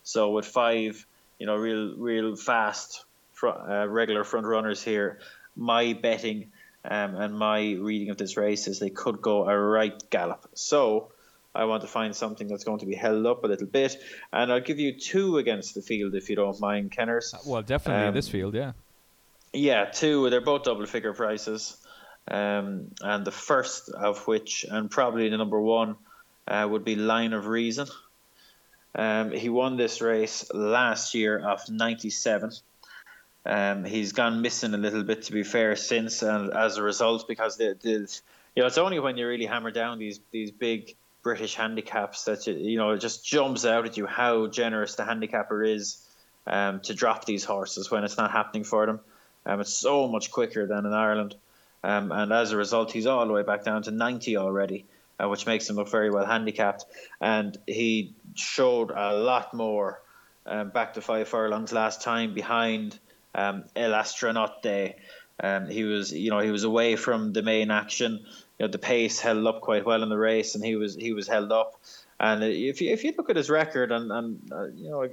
[0.10, 1.06] So with five,
[1.38, 3.06] you know, real real fast
[3.44, 5.20] uh, regular front runners here,
[5.56, 6.52] my betting
[6.84, 10.50] um, and my reading of this race is they could go a right gallop.
[10.56, 11.12] So.
[11.56, 13.98] I want to find something that's going to be held up a little bit,
[14.32, 17.34] and I'll give you two against the field if you don't mind, Kenners.
[17.44, 18.74] Well, definitely in Um, this field, yeah.
[19.52, 20.30] Yeah, two.
[20.30, 21.76] They're both double figure prices,
[22.28, 25.96] um, and the first of which, and probably the number one,
[26.48, 27.88] uh, would be Line of Reason.
[28.96, 32.52] Um, he won this race last year of '97.
[33.46, 37.28] Um, he's gone missing a little bit, to be fair, since, and as a result,
[37.28, 38.22] because the, the
[38.56, 42.48] you know it's only when you really hammer down these these big British handicaps that
[42.48, 46.06] you, you know it just jumps out at you how generous the handicapper is
[46.48, 49.00] um, to drop these horses when it's not happening for them.
[49.46, 51.36] Um, it's so much quicker than in Ireland,
[51.84, 54.86] um, and as a result, he's all the way back down to 90 already,
[55.22, 56.86] uh, which makes him look very well handicapped.
[57.20, 60.02] And he showed a lot more
[60.46, 62.98] um, back to five furlongs last time behind
[63.36, 64.96] um, El Astronaute.
[65.42, 68.26] Um, he was, you know, he was away from the main action.
[68.58, 71.14] You know, the pace held up quite well in the race, and he was he
[71.14, 71.80] was held up.
[72.20, 75.08] And if you if you look at his record, and and uh, you know,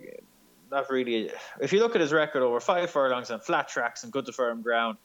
[0.70, 1.30] not really.
[1.60, 4.32] If you look at his record over five furlongs on flat tracks and good to
[4.32, 4.98] firm ground,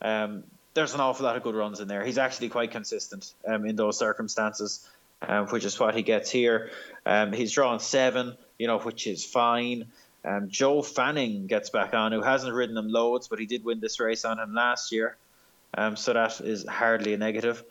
[0.00, 2.04] um, there's an awful lot of good runs in there.
[2.04, 4.88] He's actually quite consistent um, in those circumstances,
[5.20, 6.70] um, which is what he gets here.
[7.04, 9.86] Um, he's drawn seven, you know, which is fine.
[10.24, 13.80] Um, Joe Fanning gets back on, who hasn't ridden him loads, but he did win
[13.80, 15.16] this race on him last year,
[15.74, 17.64] um, so that is hardly a negative.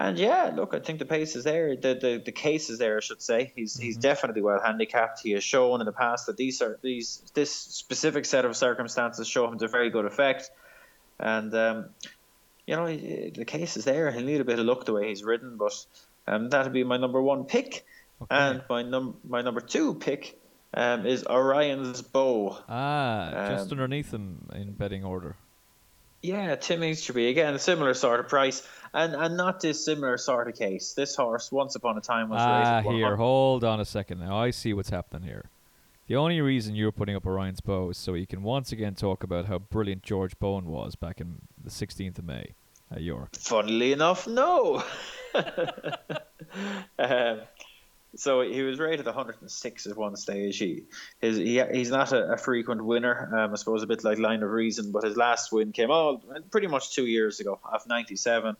[0.00, 1.74] And yeah, look, I think the pace is there.
[1.74, 3.52] The the, the case is there, I should say.
[3.56, 5.20] He's he's definitely well handicapped.
[5.20, 9.26] He has shown in the past that these are these this specific set of circumstances
[9.26, 10.50] show him to very good effect.
[11.18, 11.86] And um,
[12.68, 14.10] you know, the case is there.
[14.12, 15.72] He'll need a bit of luck the way he's ridden, but
[16.26, 17.86] um, that'll be my number one pick.
[18.30, 20.38] And my num my number two pick
[20.74, 22.58] um, is Orion's Bow.
[22.68, 25.34] Ah, just um, underneath him in betting order.
[26.20, 30.48] Yeah, Tim Easterby again, a similar sort of price, and and not this similar sort
[30.48, 30.92] of case.
[30.92, 34.36] This horse, once upon a time, was Ah, here, hold on a second now.
[34.36, 35.48] I see what's happening here.
[36.08, 39.22] The only reason you're putting up Orion's bow is so you can once again talk
[39.22, 42.54] about how brilliant George Bowen was back in the 16th of May
[42.90, 43.36] at York.
[43.36, 44.82] Funnily enough, no.
[46.98, 47.40] um,
[48.16, 50.56] so he was rated 106 at one stage.
[50.56, 50.84] He,
[51.20, 53.28] his, he he's not a, a frequent winner.
[53.36, 56.22] Um, I suppose a bit like Line of Reason, but his last win came all
[56.50, 58.56] pretty much two years ago, of 97.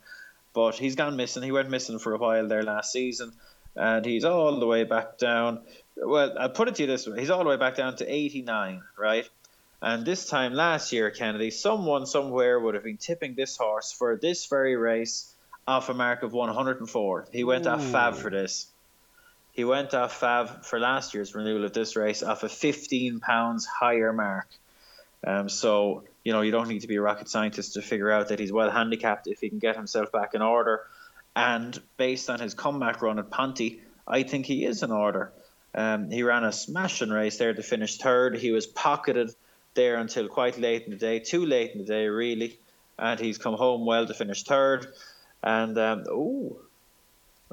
[0.53, 1.43] But he's gone missing.
[1.43, 3.33] He went missing for a while there last season,
[3.75, 5.63] and he's all the way back down.
[6.01, 8.07] Well, I'll put it to you this way: he's all the way back down to
[8.07, 9.29] 89, right?
[9.81, 14.17] And this time last year, Kennedy, someone somewhere would have been tipping this horse for
[14.17, 15.33] this very race
[15.69, 17.29] off a mark of 104.
[17.33, 18.67] He went off Fav for this.
[19.53, 23.67] He went off Fav for last year's renewal of this race off a 15 pounds
[23.67, 24.49] higher mark.
[25.27, 28.29] Um, so, you know, you don't need to be a rocket scientist to figure out
[28.29, 30.83] that he's well handicapped if he can get himself back in order.
[31.37, 35.33] And based on his comeback run at Ponty, I think he is in order.
[35.75, 38.37] Um, he ran a smashing race there to finish third.
[38.37, 39.31] He was pocketed
[39.75, 42.59] there until quite late in the day, too late in the day, really.
[42.99, 44.87] And he's come home well to finish third.
[45.43, 46.59] And, um, oh,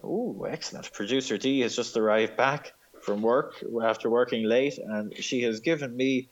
[0.04, 0.91] oh, excellent.
[0.91, 5.95] Producer D has just arrived back from work after working late, and she has given
[5.95, 6.28] me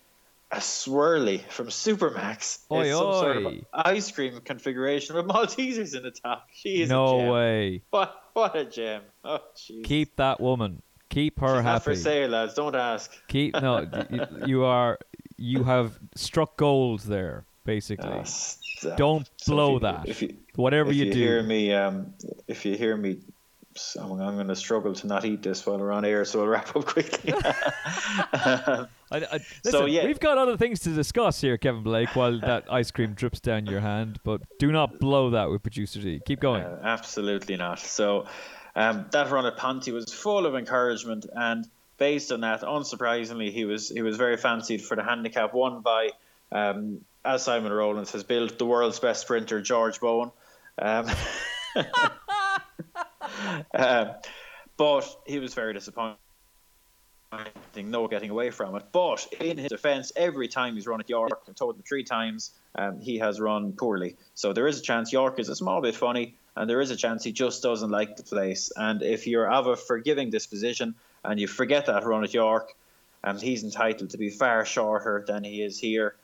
[0.52, 2.60] a swirly from Supermac's.
[2.72, 3.19] Oi, it's some oi.
[3.19, 6.48] sort of ice cream configuration with Maltesers in the top.
[6.54, 7.82] She is a No way.
[7.91, 9.02] What what a gem!
[9.24, 9.84] Oh, jeez.
[9.84, 10.82] Keep that woman.
[11.13, 12.56] Keep her She's not for sale, lads.
[12.56, 13.12] Don't ask.
[13.28, 13.88] Keep no.
[14.45, 14.97] you are.
[15.38, 18.21] You have struck gold there, basically.
[18.26, 18.97] Stop.
[18.97, 20.08] Don't So blow if you, that.
[20.10, 21.19] If you, Whatever if you, you do.
[21.19, 22.13] hear me, um,
[22.47, 23.19] if you hear me,
[23.99, 26.47] I'm, I'm going to struggle to not eat this while we're on air, so I'll
[26.47, 27.34] wrap up quickly.
[27.43, 30.06] I, I, listen, So, yeah.
[30.06, 33.65] we've got other things to discuss here, Kevin Blake, while that ice cream drips down
[33.65, 34.19] your hand.
[34.23, 36.21] But do not blow that with producer D.
[36.26, 36.63] Keep going.
[36.63, 37.80] Uh, absolutely not.
[37.80, 38.26] So
[38.76, 43.66] um, that run at Ponty was full of encouragement, and based on that, unsurprisingly, he
[43.66, 46.10] was he was very fancied for the handicap won by,
[46.52, 50.32] um, as Simon Rowlands has built, the world's best sprinter George Bowen.
[50.80, 51.06] Um,
[53.74, 54.10] um,
[54.78, 56.18] but he was very disappointed.
[57.76, 58.84] No getting away from it.
[58.92, 62.52] But in his defence, every time he's run at York, I've told him three times,
[62.76, 64.18] um, he has run poorly.
[64.36, 66.96] So there is a chance York is a small bit funny, and there is a
[66.96, 68.72] chance he just doesn't like the place.
[68.76, 72.74] And if you're of a forgiving disposition and you forget that run at York,
[73.24, 76.16] um, he's entitled to be far shorter than he is here.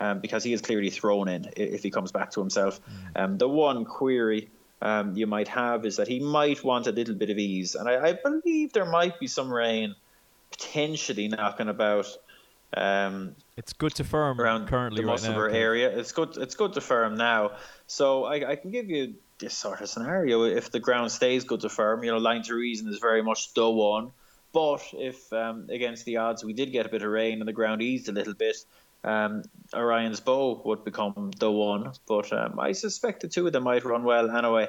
[0.00, 2.80] Um, because he is clearly thrown in if he comes back to himself.
[3.14, 4.48] Um, the one query
[4.80, 7.88] um, you might have is that he might want a little bit of ease, and
[7.88, 9.94] I, I believe there might be some rain
[10.50, 12.08] potentially knocking about
[12.76, 15.28] um, It's good to firm around currently the right now.
[15.28, 15.98] Musselburgh area.
[15.98, 16.36] It's good.
[16.36, 17.52] It's good to firm now.
[17.86, 21.60] So I, I can give you this sort of scenario if the ground stays good
[21.60, 22.04] to firm.
[22.04, 24.12] You know, Line of Reason is very much the one.
[24.52, 27.54] But if um, against the odds we did get a bit of rain and the
[27.54, 28.56] ground eased a little bit,
[29.02, 29.42] um,
[29.74, 31.92] Orion's bow would become the one.
[32.06, 34.68] But um, I suspect the two of them might run well anyway.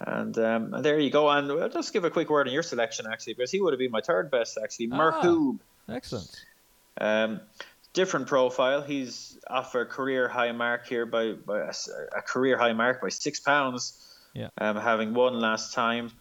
[0.00, 1.28] And, um, and there you go.
[1.30, 3.78] And I'll just give a quick word on your selection actually, because he would have
[3.78, 4.88] been my third best actually.
[4.92, 4.96] Ah.
[4.96, 5.58] Merhoob.
[5.88, 6.44] Excellent.
[7.00, 7.40] Um,
[7.92, 8.82] different profile.
[8.82, 11.72] He's off a career high mark here by, by a,
[12.16, 14.02] a career high mark by six pounds.
[14.34, 14.48] Yeah.
[14.58, 16.12] Um, having won last time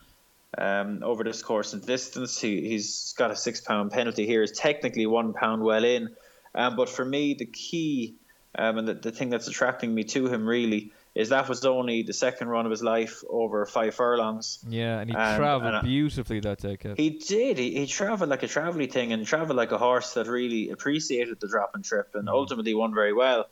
[0.58, 4.42] um, over this course and distance, he, he's got a six pound penalty here.
[4.42, 6.16] Is technically one pound well in,
[6.56, 8.16] um, but for me the key
[8.58, 12.04] um, and the, the thing that's attracting me to him really is that was only
[12.04, 14.60] the second run of his life over five furlongs.
[14.68, 16.98] Yeah, and he Um, travelled and beautifully that day, Kev.
[16.98, 17.58] He did.
[17.58, 21.40] He, he travelled like a travelly thing and travelled like a horse that really appreciated
[21.40, 23.48] the drop and trip and ultimately won very well.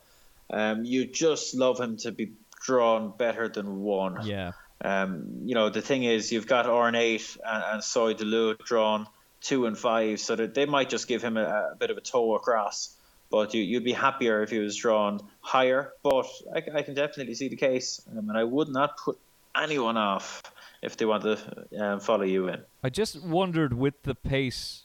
[0.52, 2.32] Um, you just love him to be
[2.66, 4.26] drawn better than one.
[4.26, 4.52] yeah.
[4.84, 9.06] Um, you know, the thing is, you've got Ornate and, and Soie D'Leau drawn
[9.40, 12.00] two and five, so that they might just give him a, a bit of a
[12.02, 12.93] toe across.
[13.34, 15.92] But you, you'd be happier if he was drawn higher.
[16.04, 19.18] But I, I can definitely see the case, um, and I would not put
[19.60, 20.40] anyone off
[20.82, 21.36] if they want to
[21.80, 22.60] um, follow you in.
[22.84, 24.84] I just wondered with the pace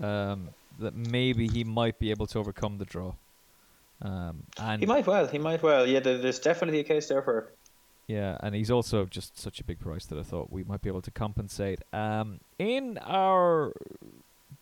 [0.00, 3.14] um, that maybe he might be able to overcome the draw.
[4.00, 5.26] Um, and He might well.
[5.26, 5.84] He might well.
[5.84, 7.56] Yeah, there's definitely a case there for it.
[8.06, 10.88] Yeah, and he's also just such a big price that I thought we might be
[10.88, 11.80] able to compensate.
[11.92, 13.72] Um, in our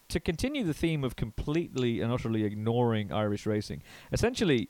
[0.09, 4.69] to continue the theme of completely and utterly ignoring Irish racing, essentially,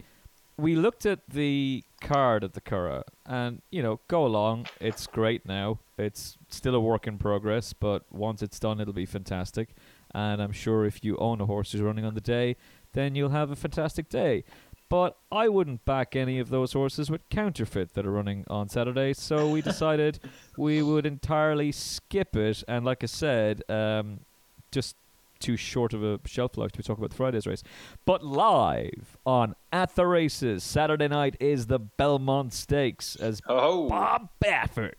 [0.59, 4.67] we looked at the card at the Curragh, and you know, go along.
[4.81, 5.79] It's great now.
[5.97, 9.71] It's still a work in progress, but once it's done, it'll be fantastic.
[10.15, 12.57] And I'm sure if you own a horse who's running on the day,
[12.93, 14.45] then you'll have a fantastic day.
[14.89, 19.13] But I wouldn't back any of those horses with counterfeit that are running on Saturday,
[19.13, 20.19] so we decided
[20.57, 22.65] we would entirely skip it.
[22.67, 24.21] And like I said, um,
[24.73, 24.97] just
[25.39, 27.63] too short of a shelf life to talk about the Friday's race.
[28.05, 34.29] But live on At the Races, Saturday night is the Belmont Stakes as Oh, Bob
[34.43, 34.95] Baffert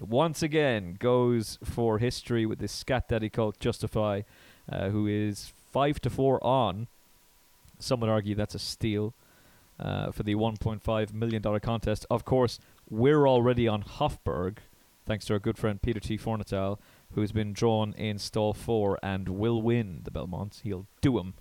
[0.00, 4.22] once again goes for history with this scat daddy called Justify,
[4.70, 6.86] uh, who is five to four on.
[7.78, 9.14] Some would argue that's a steal
[9.78, 12.06] uh, for the 1.5 million dollar contest.
[12.10, 12.58] Of course,
[12.88, 14.58] we're already on Hofburg,
[15.06, 16.18] thanks to our good friend Peter T.
[16.18, 16.78] Fornatale,
[17.14, 20.60] who's been drawn in stall four and will win the Belmonts.
[20.60, 21.34] He'll do him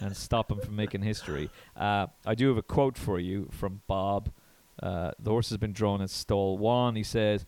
[0.00, 1.50] and stop him from making history.
[1.76, 4.30] Uh, I do have a quote for you from Bob.
[4.82, 6.96] Uh, the horse has been drawn in stall one.
[6.96, 7.44] He says,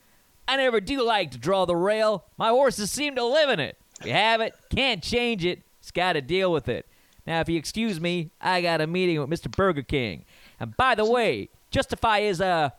[0.47, 2.27] I never do like to draw the rail.
[2.37, 3.79] My horses seem to live in it.
[4.05, 5.63] You have it, can't change it.
[5.81, 6.87] It's got to deal with it.
[7.27, 9.51] Now, if you excuse me, I got a meeting with Mr.
[9.51, 10.25] Burger King.
[10.61, 12.75] And by the way, Justify is a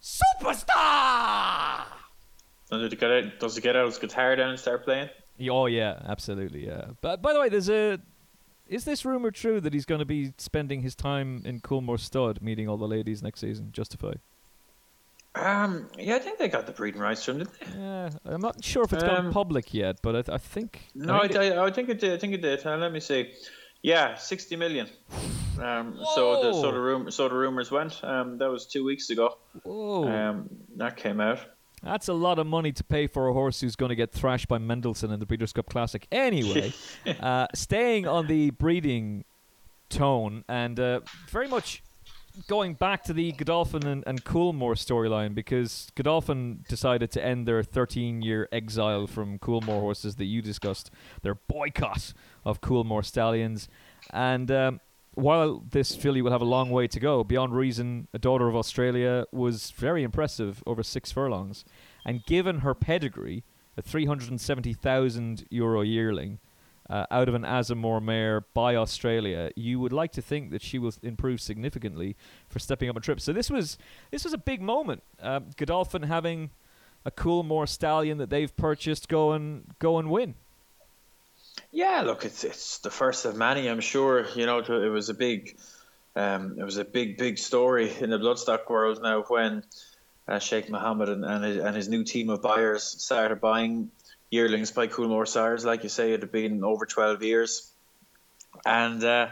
[0.00, 1.71] superstar.
[2.80, 5.10] Does he get out, does he get out his guitar down and start playing?
[5.50, 6.86] Oh yeah, absolutely, yeah.
[7.00, 7.98] But by the way, there's a.
[8.68, 12.40] Is this rumor true that he's going to be spending his time in Coolmore Stud,
[12.40, 13.68] meeting all the ladies next season?
[13.72, 14.12] Justify.
[15.34, 17.66] Um, yeah, I think they got the breeding rights from, didn't they?
[17.78, 20.80] Yeah, I'm not sure if it's Um, gone public yet, but I, th- I think.
[20.94, 22.12] No, I I, think it- I, I think it did.
[22.12, 22.66] I think it did.
[22.66, 23.32] Uh, let me see.
[23.82, 24.88] Yeah, sixty million.
[25.60, 26.72] Um, so the so Whoa.
[26.72, 28.02] the rumor so the rumors went.
[28.02, 29.36] Um, that was two weeks ago.
[29.64, 31.40] Whoa, Um, that came out.
[31.82, 34.48] That's a lot of money to pay for a horse who's going to get thrashed
[34.48, 36.06] by Mendelssohn in the Breeders' Cup Classic.
[36.12, 36.72] Anyway,
[37.20, 39.24] uh, staying on the breeding
[39.88, 41.82] tone and uh, very much
[42.46, 47.62] going back to the Godolphin and, and Coolmore storyline because Godolphin decided to end their
[47.62, 50.90] 13 year exile from Coolmore horses that you discussed,
[51.22, 52.12] their boycott
[52.44, 53.68] of Coolmore stallions.
[54.10, 54.80] And um,
[55.14, 58.56] while this filly will have a long way to go, Beyond Reason, a daughter of
[58.56, 61.64] Australia, was very impressive over six furlongs.
[62.04, 63.44] And given her pedigree,
[63.76, 66.38] a 370,000 euro yearling,
[66.90, 70.78] uh, out of an Azamour mare by Australia, you would like to think that she
[70.78, 72.16] will improve significantly
[72.48, 73.20] for stepping up a trip.
[73.20, 73.78] So this was
[74.10, 75.02] this was a big moment.
[75.20, 76.50] Uh, Godolphin having
[77.04, 80.34] a Coolmore stallion that they've purchased go and go and win.
[81.72, 83.66] Yeah, look, it's it's the first of many.
[83.68, 85.56] I'm sure you know it was a big,
[86.14, 89.64] um, it was a big big story in the bloodstock world now when
[90.28, 93.90] uh, Sheikh Mohammed and and his, and his new team of buyers started buying
[94.30, 95.64] yearlings by Coolmore sires.
[95.64, 97.72] Like you say, it had been over 12 years,
[98.64, 99.02] and.
[99.02, 99.28] Uh,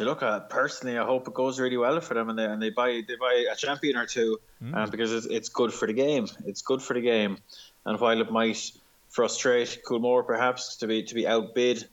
[0.00, 2.70] look, uh, personally, I hope it goes really well for them, and they and they
[2.70, 4.40] buy they buy a champion or two,
[4.72, 6.28] um, because it's, it's good for the game.
[6.46, 7.36] It's good for the game,
[7.84, 8.72] and while it might
[9.12, 11.86] frustrate Coolmore perhaps to be to be outbid,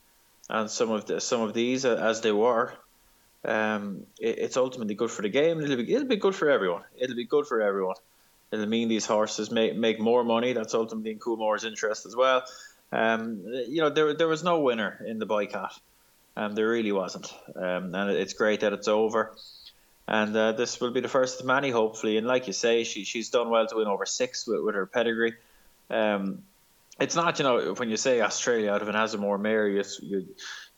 [0.50, 2.74] and some of the, some of these as they were,
[3.46, 5.62] um, it, it's ultimately good for the game.
[5.62, 6.84] It'll be it'll be good for everyone.
[6.98, 7.96] It'll be good for everyone.
[8.52, 10.54] It'll mean these horses make make more money.
[10.54, 12.44] That's ultimately in Coolmore's interest as well.
[12.92, 15.80] Um, you know, there there was no winner in the boycott.
[16.36, 19.36] Um, there really wasn't, um, and it's great that it's over.
[20.08, 22.18] And uh, this will be the first of many, hopefully.
[22.18, 24.88] And like you say, she she's done well to win over six with, with her
[24.88, 25.36] pedigree.
[25.92, 26.44] Um,
[27.00, 30.28] it's not, you know, when you say Australia out of an Azamour mare, you, you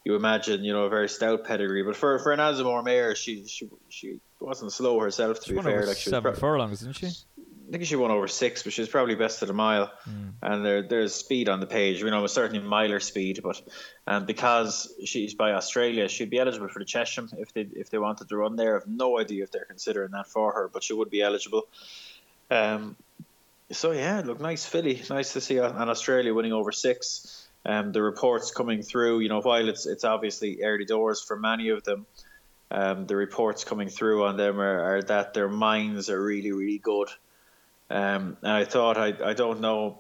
[0.03, 1.83] you imagine, you know, a very stout pedigree.
[1.83, 5.39] But for for an Azamour mare, she she she wasn't slow herself.
[5.41, 7.07] To She be won fair, like she was seven pro- furlongs, didn't she?
[7.07, 9.89] I think she won over six, but she was probably best at a mile.
[10.41, 12.01] And there, there's speed on the page.
[12.01, 13.61] You know, it's certainly miler speed, but
[14.05, 17.97] um, because she's by Australia, she'd be eligible for the Chesham if they if they
[17.97, 18.75] wanted to run there.
[18.75, 21.63] I've no idea if they're considering that for her, but she would be eligible.
[22.49, 22.97] Um,
[23.71, 25.01] so yeah, look, nice Philly.
[25.09, 27.47] Nice to see an Australia winning over six.
[27.65, 31.69] Um, the reports coming through, you know, while it's it's obviously early doors for many
[31.69, 32.05] of them,
[32.71, 36.79] um, the reports coming through on them are, are that their minds are really, really
[36.79, 37.09] good.
[37.89, 39.99] Um, and I thought I I don't know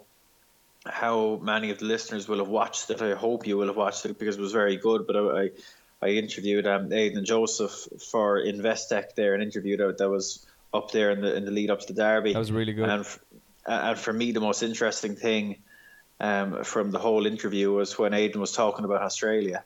[0.85, 3.01] how many of the listeners will have watched it.
[3.01, 5.05] I hope you will have watched it because it was very good.
[5.05, 5.49] But I I,
[6.01, 11.11] I interviewed um, Aidan Joseph for Investec there, an interview that, that was up there
[11.11, 12.33] in the in the lead up to the Derby.
[12.33, 12.89] That was really good.
[12.89, 13.19] And f-
[13.65, 15.57] and for me, the most interesting thing
[16.19, 19.63] um, from the whole interview was when Aidan was talking about Australia,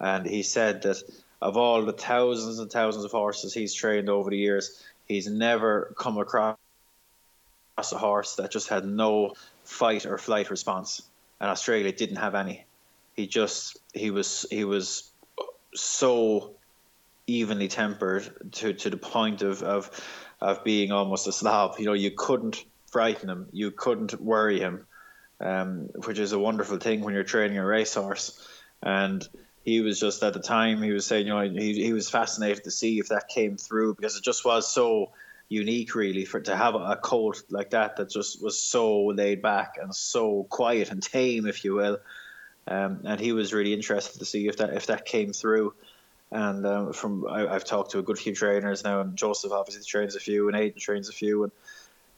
[0.00, 1.02] and he said that
[1.40, 5.94] of all the thousands and thousands of horses he's trained over the years, he's never
[5.98, 6.56] come across
[7.78, 9.34] a horse that just had no
[9.64, 11.02] fight or flight response,
[11.40, 12.64] and Australia didn't have any.
[13.14, 15.10] He just he was he was
[15.74, 16.52] so
[17.26, 19.90] evenly tempered to, to the point of, of
[20.40, 21.76] of being almost a slob.
[21.78, 24.86] You know, you couldn't frighten him, you couldn't worry him,
[25.40, 28.46] um, which is a wonderful thing when you're training a racehorse.
[28.82, 29.26] And
[29.64, 32.64] he was just at the time he was saying, you know, he he was fascinated
[32.64, 35.12] to see if that came through because it just was so
[35.48, 39.76] unique, really, for to have a colt like that that just was so laid back
[39.80, 41.98] and so quiet and tame, if you will.
[42.66, 45.74] Um, and he was really interested to see if that if that came through.
[46.30, 49.84] And um, from I, I've talked to a good few trainers now, and Joseph obviously
[49.84, 51.52] trains a few, and Aidan trains a few, and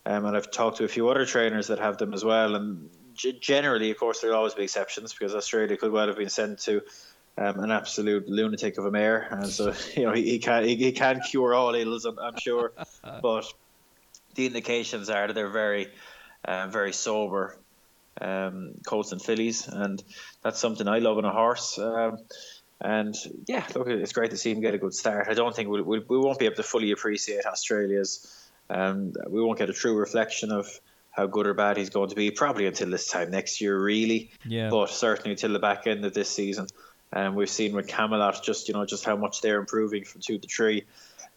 [0.07, 2.55] um, and I've talked to a few other trainers that have them as well.
[2.55, 6.31] And g- generally, of course, there'll always be exceptions because Australia could well have been
[6.31, 6.83] sent to
[7.39, 10.77] um, an absolute lunatic of a mare, and so you know he, he can he,
[10.77, 12.73] he can cure all ills, I'm, I'm sure.
[13.23, 13.53] but
[14.35, 15.89] the indications are that they're very,
[16.45, 17.57] uh, very sober
[18.21, 20.03] um, Colts and fillies, and
[20.43, 21.79] that's something I love in a horse.
[21.79, 22.19] Um,
[22.81, 23.15] and
[23.47, 25.29] yeah, look, it's great to see him get a good start.
[25.29, 28.40] I don't think we'll, we will not be able to fully appreciate Australia's.
[28.71, 32.15] Um, we won't get a true reflection of how good or bad he's going to
[32.15, 34.31] be probably until this time next year, really.
[34.47, 34.71] Yeah.
[34.71, 36.69] But certainly until the back end of this season.
[37.13, 40.21] And um, we've seen with Camelot just you know just how much they're improving from
[40.21, 40.85] two to three.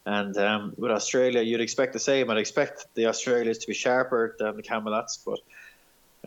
[0.06, 2.30] And um, with Australia, you'd expect the same.
[2.30, 5.40] I'd expect the Australians to be sharper than the Camelots, but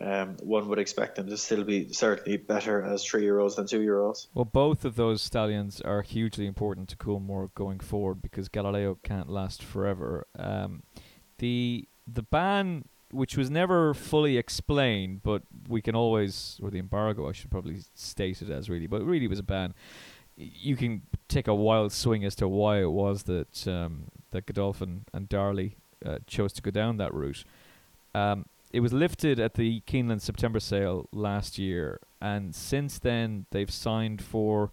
[0.00, 3.66] um, one would expect them to still be certainly better as three year olds than
[3.66, 4.28] two year olds.
[4.34, 9.28] Well, both of those stallions are hugely important to Coolmore going forward because Galileo can't
[9.28, 10.26] last forever.
[10.38, 10.82] Um,
[11.38, 17.28] the the ban, which was never fully explained, but we can always, or the embargo,
[17.28, 19.74] I should probably state it as really, but it really was a ban.
[20.36, 25.04] You can take a wild swing as to why it was that um, that Godolphin
[25.12, 27.44] and Darley uh, chose to go down that route.
[28.14, 33.70] Um, it was lifted at the Keeneland September sale last year, and since then they've
[33.70, 34.70] signed for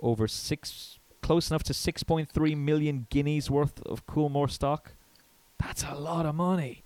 [0.00, 4.94] over six, close enough to six point three million guineas worth of Coolmore stock.
[5.60, 6.82] That's a lot of money.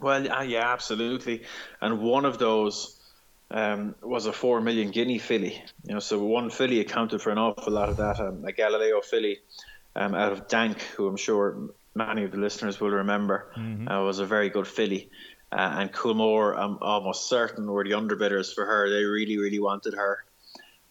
[0.00, 1.42] Well, uh, yeah, absolutely,
[1.80, 3.00] and one of those
[3.50, 5.62] um, was a four million guinea filly.
[5.86, 8.20] You know, so one filly accounted for an awful lot of that.
[8.20, 9.38] Um, a Galileo filly
[9.94, 11.56] um, out of Dank, who I'm sure
[11.94, 13.88] many of the listeners will remember, mm-hmm.
[13.88, 15.08] uh, was a very good filly.
[15.50, 18.90] Uh, and Coolmore, I'm almost certain, were the underbidders for her.
[18.90, 20.24] They really, really wanted her.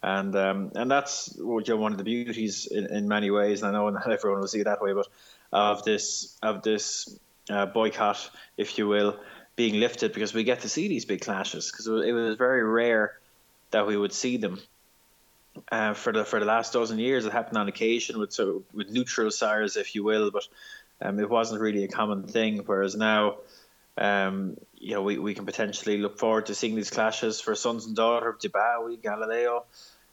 [0.02, 3.64] And um, and that's you know, one of the beauties in, in many ways.
[3.64, 5.08] And I know not everyone will see it that way, but
[5.52, 7.18] of this of this
[7.50, 9.20] uh, boycott, if you will,
[9.56, 13.18] being lifted because we get to see these big clashes because it was very rare
[13.72, 14.60] that we would see them
[15.72, 17.26] uh, for the for the last dozen years.
[17.26, 20.48] It happened on occasion with so with neutral sires, if you will, but
[21.02, 22.64] um, it wasn't really a common thing.
[22.66, 23.38] Whereas now,
[23.98, 27.86] um, you know, we, we can potentially look forward to seeing these clashes for sons
[27.86, 29.66] and daughter of Dubawi, Galileo,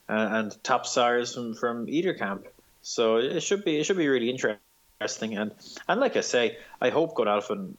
[0.08, 2.46] uh, and top sires from, from either camp.
[2.82, 4.58] So it should be it should be really interesting.
[5.36, 5.52] And
[5.88, 7.76] and like I say, I hope Godolphin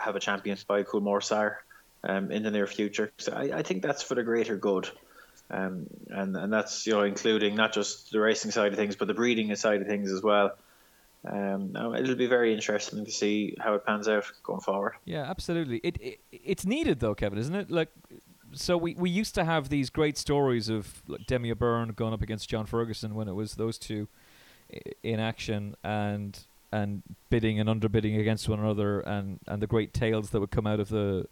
[0.00, 1.62] have a champion by Coolmore sire
[2.04, 3.12] um, in the near future.
[3.18, 4.88] So I, I think that's for the greater good.
[5.50, 9.08] Um, and and that's you know including not just the racing side of things, but
[9.08, 10.52] the breeding side of things as well.
[11.24, 14.94] Um, it'll be very interesting to see how it pans out going forward.
[15.04, 15.80] Yeah, absolutely.
[15.82, 17.70] It, it it's needed though, Kevin, isn't it?
[17.70, 17.90] Like,
[18.52, 22.22] so we, we used to have these great stories of like Demi O'Byrne going up
[22.22, 24.08] against John Ferguson when it was those two
[25.02, 26.38] in action and
[26.72, 30.66] and bidding and underbidding against one another and, and the great tales that would come
[30.66, 31.26] out of the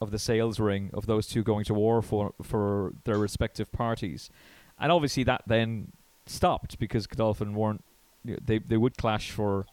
[0.00, 4.30] of the sales ring of those two going to war for for their respective parties.
[4.78, 5.92] And obviously that then
[6.26, 7.84] stopped because Godolphin weren't
[8.24, 9.66] they they would clash for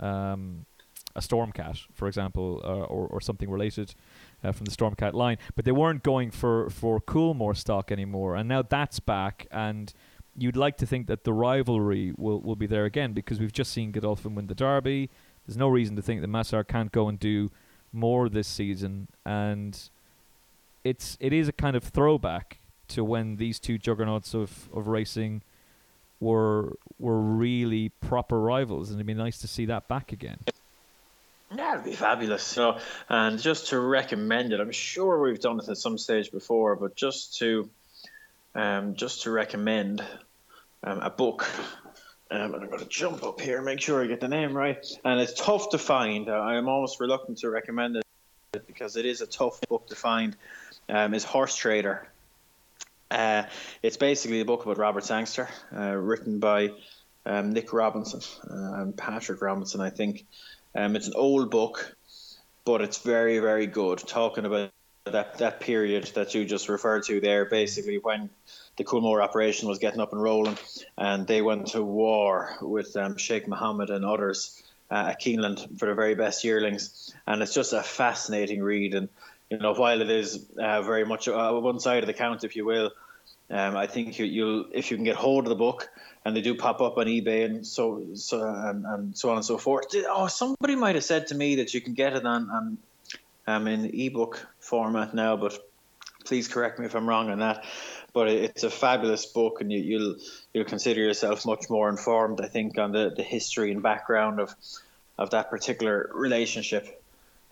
[0.00, 0.66] um,
[1.14, 3.94] a Stormcat, for example, uh, or or something related
[4.42, 8.48] uh, from the Stormcat line, but they weren't going for for Coolmore stock anymore, and
[8.48, 9.92] now that's back and.
[10.36, 13.72] You'd like to think that the rivalry will, will be there again because we've just
[13.72, 15.10] seen Godolphin win the Derby.
[15.46, 17.50] There's no reason to think that Masar can't go and do
[17.92, 19.78] more this season, and
[20.84, 22.58] it's it is a kind of throwback
[22.88, 25.42] to when these two juggernauts of, of racing
[26.20, 30.38] were were really proper rivals, and it'd be nice to see that back again.
[31.54, 32.42] Yeah, it'd be fabulous.
[32.42, 32.78] So,
[33.08, 36.96] and just to recommend it, I'm sure we've done it at some stage before, but
[36.96, 37.68] just to
[38.54, 40.04] um, just to recommend
[40.84, 41.48] um, a book.
[42.30, 44.84] Um, and I'm going to jump up here, make sure I get the name right.
[45.04, 46.28] And it's tough to find.
[46.28, 49.96] Uh, I am almost reluctant to recommend it because it is a tough book to
[49.96, 50.36] find.
[50.88, 52.08] Um, is Horse Trader
[53.12, 53.44] uh,
[53.82, 56.72] it's basically a book about Robert Sangster, uh, written by
[57.26, 60.24] um, Nick Robinson and Patrick Robinson, I think.
[60.74, 61.94] Um, it's an old book,
[62.64, 64.70] but it's very, very good, talking about
[65.04, 68.30] that, that period that you just referred to there, basically when
[68.76, 70.56] the Coolmore operation was getting up and rolling,
[70.96, 75.86] and they went to war with um, Sheikh Mohammed and others uh, at Keeneland for
[75.86, 77.14] the very best yearlings.
[77.26, 78.94] And it's just a fascinating read.
[78.94, 79.08] And
[79.50, 82.56] you know, while it is uh, very much uh, one side of the count, if
[82.56, 82.92] you will,
[83.50, 85.90] um, I think you, will if you can get hold of the book,
[86.24, 89.44] and they do pop up on eBay and so so and, and so on and
[89.44, 89.86] so forth.
[90.08, 92.78] Oh, somebody might have said to me that you can get it on, on
[93.46, 95.58] um, in ebook format now, but
[96.24, 97.64] please correct me if I'm wrong on that.
[98.12, 100.16] But it's a fabulous book, and you, you'll
[100.52, 104.54] you'll consider yourself much more informed, I think, on the, the history and background of
[105.18, 107.02] of that particular relationship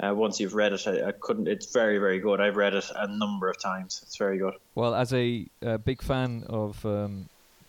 [0.00, 0.86] uh, once you've read it.
[0.86, 1.48] I, I, couldn't.
[1.48, 2.40] It's very, very good.
[2.40, 4.00] I've read it a number of times.
[4.02, 4.54] It's very good.
[4.74, 7.28] Well, as a, a big fan of um,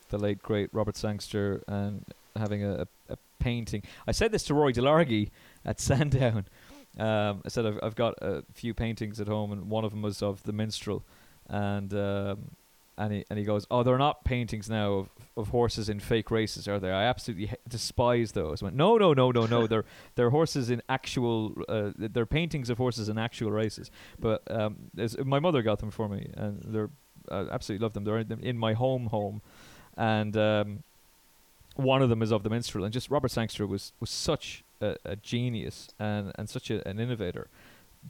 [0.10, 2.06] the late great Robert Sangster and
[2.36, 5.30] having a, a, painting, I said this to Rory Delargy
[5.66, 6.46] at Sandown.
[6.98, 10.02] Um, I said I've, I've got a few paintings at home, and one of them
[10.02, 11.04] was of the minstrel,
[11.50, 12.52] and um,
[12.98, 16.30] and he and he goes, "Oh, they're not paintings now of, of horses in fake
[16.30, 16.92] races, are they?
[16.92, 19.68] I absolutely ha- despise those." I went, "No, no, no, no, no.
[19.72, 19.86] they're
[20.16, 21.54] they're horses in actual.
[21.70, 23.90] Uh, they're paintings of horses in actual races."
[24.20, 24.92] But um,
[25.24, 26.90] my mother got them for me, and they're
[27.30, 28.04] I absolutely love them.
[28.04, 29.42] They're in, in my home home,
[29.96, 30.84] and um,
[31.76, 32.84] one of them is of the minstrel.
[32.84, 37.00] And just Robert Sangster was was such a, a genius and and such a, an
[37.00, 37.48] innovator.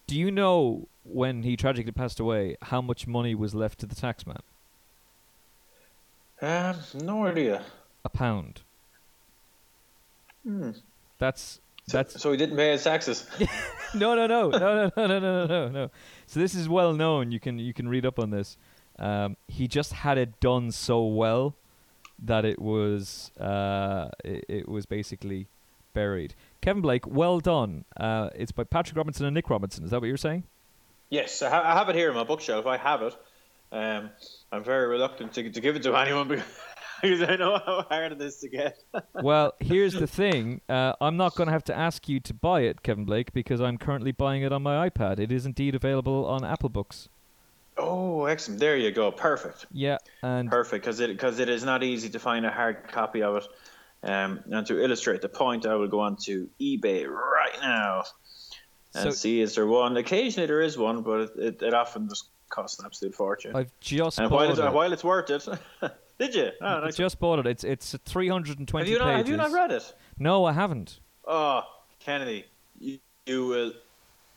[0.07, 3.95] Do you know when he tragically passed away how much money was left to the
[3.95, 4.39] taxman?
[6.41, 7.63] Um, no idea.
[8.03, 8.61] A pound.
[10.43, 10.71] Hmm.
[11.19, 13.27] That's So, that's so he didn't pay his taxes.
[13.93, 15.91] no no no no no no no no no no.
[16.25, 17.31] So this is well known.
[17.31, 18.57] You can you can read up on this.
[18.97, 21.55] Um, he just had it done so well
[22.23, 25.47] that it was uh, it, it was basically
[25.93, 26.33] buried.
[26.61, 27.85] Kevin Blake, well done.
[27.97, 29.83] Uh, it's by Patrick Robinson and Nick Robinson.
[29.83, 30.43] Is that what you're saying?
[31.09, 32.65] yes, I, ha- I have it here in my bookshelf.
[32.65, 33.15] I have it.
[33.71, 34.09] Um,
[34.51, 36.27] I'm very reluctant to, to give it to anyone
[37.01, 38.83] because I know how hard it is to get.
[39.13, 40.61] well, here's the thing.
[40.67, 43.61] Uh, I'm not going to have to ask you to buy it, Kevin Blake, because
[43.61, 45.19] I'm currently buying it on my iPad.
[45.19, 47.09] It is indeed available on Apple Books.
[47.77, 48.59] oh, excellent!
[48.59, 49.11] There you go.
[49.11, 49.65] Perfect.
[49.71, 53.23] Yeah, and Perfect, because it because it is not easy to find a hard copy
[53.23, 53.47] of it.
[54.03, 58.03] Um, and to illustrate the point, I will go on to eBay right now
[58.95, 59.95] and So- see is there one.
[59.97, 63.55] Occasionally there is one, but it, it, it often just costs an absolute fortune.
[63.55, 64.73] I've just and bought while it's, it.
[64.73, 65.47] while it's worth it,
[66.19, 66.49] did you?
[66.61, 66.95] Oh, I nice.
[66.95, 67.45] just bought it.
[67.45, 69.17] It's it's 320 have you not pages.
[69.17, 69.93] have you not read it?
[70.19, 70.99] No, I haven't.
[71.25, 71.61] Oh,
[71.99, 72.45] Kennedy,
[72.79, 73.73] you, you will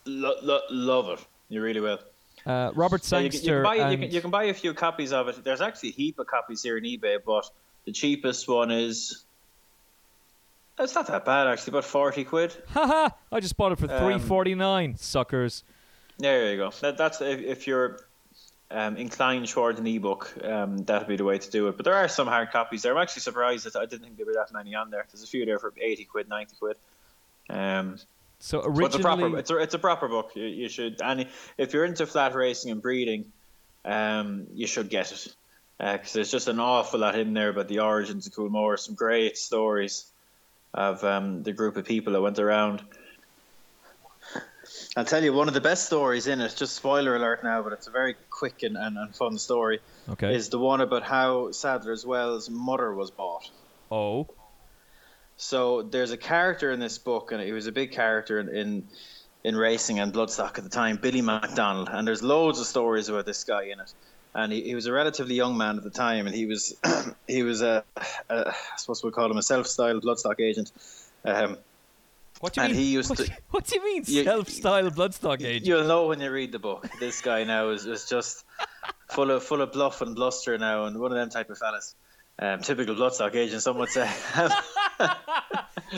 [0.04, 1.24] lo- lo- love it.
[1.48, 1.98] You really will.
[2.46, 4.54] Uh, Robert Yeah, you, can, you, can Sangster buy, you, can, you can buy a
[4.54, 5.42] few copies of it.
[5.42, 7.48] There's actually a heap of copies here in eBay, but
[7.86, 9.24] the cheapest one is.
[10.78, 12.54] It's not that bad actually, about forty quid.
[12.70, 14.96] haha, I just bought it for Um, 349.
[14.96, 15.62] Suckers.
[16.18, 16.70] There you go.
[16.80, 18.00] That, that's if, if you're
[18.70, 21.76] um, inclined towards an ebook, um, that'd be the way to do it.
[21.76, 22.92] But there are some hard copies there.
[22.96, 25.06] I'm actually surprised that I didn't think there were that many on there.
[25.12, 26.76] There's a few there for eighty quid, ninety quid.
[27.50, 27.98] Um,
[28.38, 30.32] So So it's a proper, originally, it's a, it's a proper book.
[30.34, 33.32] You, you should, and if you're into flat racing and breeding,
[33.84, 35.34] um, you should get it
[35.78, 38.78] because there's just an awful lot in there about the origins of Coolmore.
[38.78, 40.06] Some great stories
[40.74, 42.82] of um, the group of people that went around.
[44.96, 46.54] I'll tell you one of the best stories in it.
[46.56, 49.80] Just spoiler alert now, but it's a very quick and, and, and fun story.
[50.08, 50.34] okay.
[50.34, 53.50] Is the one about how Sadler's Wells' mother was bought.
[53.90, 54.28] oh,
[55.36, 58.88] So there's a character in this book, and he was a big character in, in
[59.44, 61.90] in racing and bloodstock at the time, Billy MacDonald.
[61.92, 63.92] And there's loads of stories about this guy in it.
[64.36, 66.76] And he, he was a relatively young man at the time, and he was
[67.28, 67.84] he was a,
[68.28, 70.72] a I suppose we'll call him a self-styled bloodstock agent.
[71.24, 71.56] Um,
[72.40, 72.82] what do you and mean?
[72.82, 75.66] he used what, to- do you- what do you mean, You- self-styled bloodstock agent?
[75.66, 76.88] You'll know when you read the book.
[76.98, 78.44] This guy now is, is just
[79.10, 81.94] full of full of bluff and bluster now, and one of them type of fellas.
[82.36, 84.10] Um, typical bloodstock agent, some would say.
[84.98, 85.10] some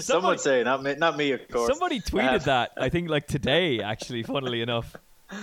[0.01, 1.69] Somebody- would say, not me, not me, of course.
[1.69, 2.73] Somebody tweeted Um, that.
[2.77, 4.23] I think like today, actually.
[4.23, 4.95] Funnily enough.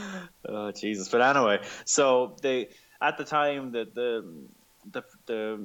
[0.47, 1.07] Oh Jesus!
[1.09, 2.69] But anyway, so they
[3.01, 4.25] at the time that the
[4.91, 5.59] the the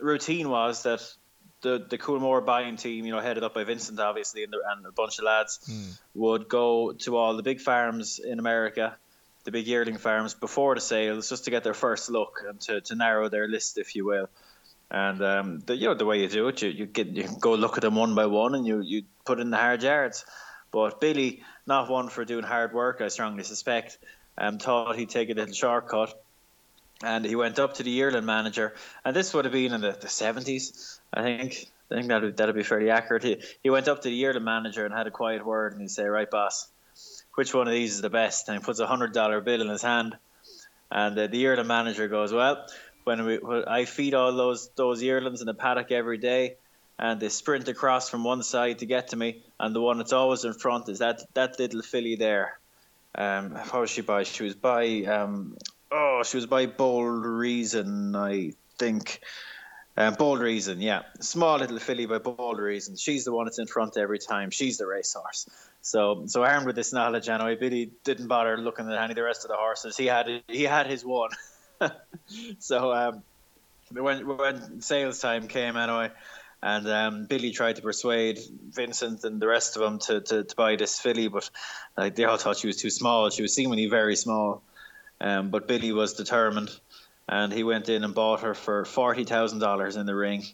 [0.00, 1.02] routine was that
[1.62, 4.86] the the Coolmore buying team, you know, headed up by Vincent, obviously, and, the, and
[4.86, 5.60] a bunch of lads,
[6.14, 8.96] would go to all the big farms in America,
[9.44, 12.80] the big yearling farms, before the sales, just to get their first look and to,
[12.82, 14.28] to narrow their list, if you will.
[14.90, 17.54] And um, the you know the way you do it, you, you get you go
[17.54, 20.24] look at them one by one, and you you put in the hard yards.
[20.70, 23.98] But Billy, not one for doing hard work, I strongly suspect,
[24.38, 26.22] um, thought he'd take a little shortcut.
[27.02, 28.74] And he went up to the yearling manager,
[29.04, 31.70] and this would have been in the, 70s, I think.
[31.90, 33.22] I think that'd, that'd be fairly accurate.
[33.22, 35.90] He, he went up to the yearling manager and had a quiet word, and he'd
[35.90, 36.68] say, Right, boss,
[37.34, 38.48] which one of these is the best?
[38.48, 40.16] And he puts a $100 bill in his hand.
[40.90, 42.66] And uh, the yearling manager goes, Well,
[43.04, 46.56] when, we, when I feed all those, those yearlings in the paddock every day,
[46.98, 50.12] and they sprint across from one side to get to me, and the one that's
[50.12, 52.58] always in front is that that little filly there.
[53.14, 54.24] Um, how was she by?
[54.24, 55.56] She was by um,
[55.96, 59.20] oh, she was by Bold Reason, I think.
[59.98, 62.96] Um, Bold Reason, yeah, small little filly by Bold Reason.
[62.96, 64.50] She's the one that's in front every time.
[64.50, 65.48] She's the racehorse.
[65.80, 69.22] So, so armed with this knowledge, anyway, Billy didn't bother looking at any of the
[69.22, 69.96] rest of the horses.
[69.96, 71.30] He had he had his one.
[72.58, 73.22] so, um,
[73.90, 76.10] when when sales time came, anyway,
[76.62, 78.38] and um, Billy tried to persuade
[78.70, 81.48] Vincent and the rest of them to, to, to buy this filly, but
[81.96, 83.30] like they all thought she was too small.
[83.30, 84.62] She was seemingly very small,
[85.20, 86.70] um, but Billy was determined,
[87.28, 90.44] and he went in and bought her for forty thousand dollars in the ring.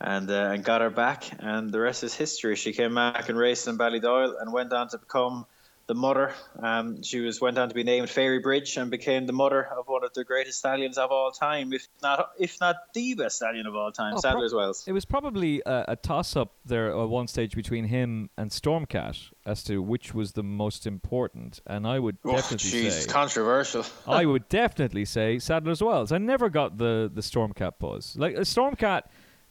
[0.00, 2.56] and uh, and got her back, and the rest is history.
[2.56, 5.46] She came back and raced in Ballydoyle and went on to become
[5.86, 6.34] the mother.
[6.60, 9.86] Um, she was went on to be named Fairy Bridge and became the mother of
[9.86, 13.66] one of the greatest stallions of all time, if not if not the best stallion
[13.66, 14.84] of all time, Oh, Sadler's prob- Wells.
[14.88, 19.62] It was probably a, a toss-up there at one stage between him and Stormcat as
[19.64, 23.84] to which was the most important, and I would Oh, definitely jeez, say controversial.
[24.08, 26.10] I would definitely say Sadler's Wells.
[26.10, 28.16] I never got the the Stormcat buzz.
[28.18, 29.02] Like a Stormcat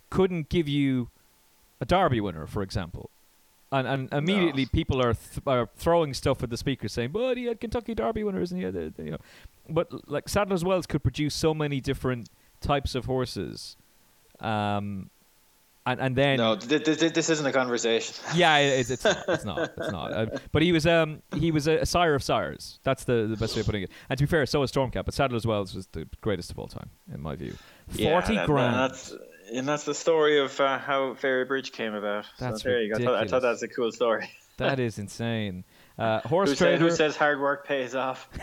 [0.09, 1.09] couldn't give you
[1.79, 3.09] a Derby winner, for example.
[3.79, 7.45] And, and immediately people are th- are throwing stuff at the speaker saying, "But he
[7.45, 9.17] had Kentucky Derby winners, and he had, you know."
[9.69, 12.29] But like Sadler's Wells could produce so many different
[12.61, 13.75] types of horses,
[14.39, 15.09] um,
[15.85, 18.15] and and then No, th- th- th- this isn't a conversation.
[18.35, 19.25] yeah, it, it's it's not.
[19.29, 19.59] It's not.
[19.77, 20.11] It's not.
[20.13, 22.79] Uh, but he was um he was a, a sire of sires.
[22.83, 23.91] That's the, the best way of putting it.
[24.09, 25.05] And to be fair, so was Stormcat.
[25.05, 27.53] But Sadler's Wells was the greatest of all time, in my view.
[27.93, 28.75] Yeah, Forty that- grand.
[28.75, 29.13] That's,
[29.57, 32.25] and that's the story of uh, how Fairy Bridge came about.
[32.39, 32.95] That's so there you go.
[32.95, 33.31] I thought, I ridiculous.
[33.31, 34.29] thought that's a cool story.
[34.57, 35.63] that is insane.
[35.97, 36.77] Uh, horse Who, trader.
[36.77, 38.29] who says hard work pays off?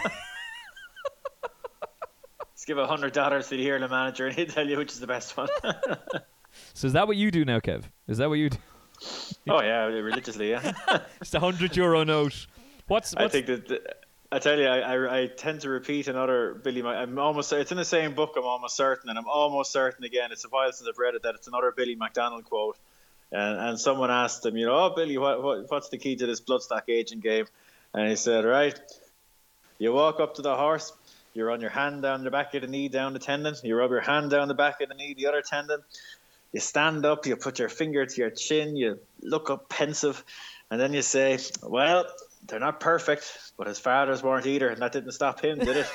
[2.55, 5.01] Just give a hundred dollars to the yearly manager, and he'll tell you which is
[5.01, 5.49] the best one.
[6.75, 7.83] so is that what you do now, Kev?
[8.07, 8.59] Is that what you do?
[9.49, 10.73] oh yeah, religiously, yeah.
[11.19, 12.47] Just a hundred euro note.
[12.87, 13.67] What's, I think that.
[13.69, 13.97] that-
[14.33, 16.81] I tell you, I, I, I tend to repeat another Billy.
[16.81, 17.53] Ma- I'm almost.
[17.53, 18.33] It's in the same book.
[18.39, 20.33] I'm almost certain, and I'm almost certain again.
[20.33, 22.79] It's a while since I've read it that it's another Billy McDonald quote.
[23.31, 26.27] And, and someone asked him, you know, oh Billy, what, what what's the key to
[26.27, 27.45] this bloodstock aging game?
[27.93, 28.79] And he said, right,
[29.79, 30.95] you walk up to the horse,
[31.35, 33.55] you run your hand down the back of the knee, down the tendon.
[33.63, 35.81] You rub your hand down the back of the knee, the other tendon.
[36.55, 40.25] You stand up, you put your finger to your chin, you look up pensive,
[40.71, 42.07] and then you say, well,
[42.47, 45.87] they're not perfect, but his fathers weren't either, and that didn't stop him, did it?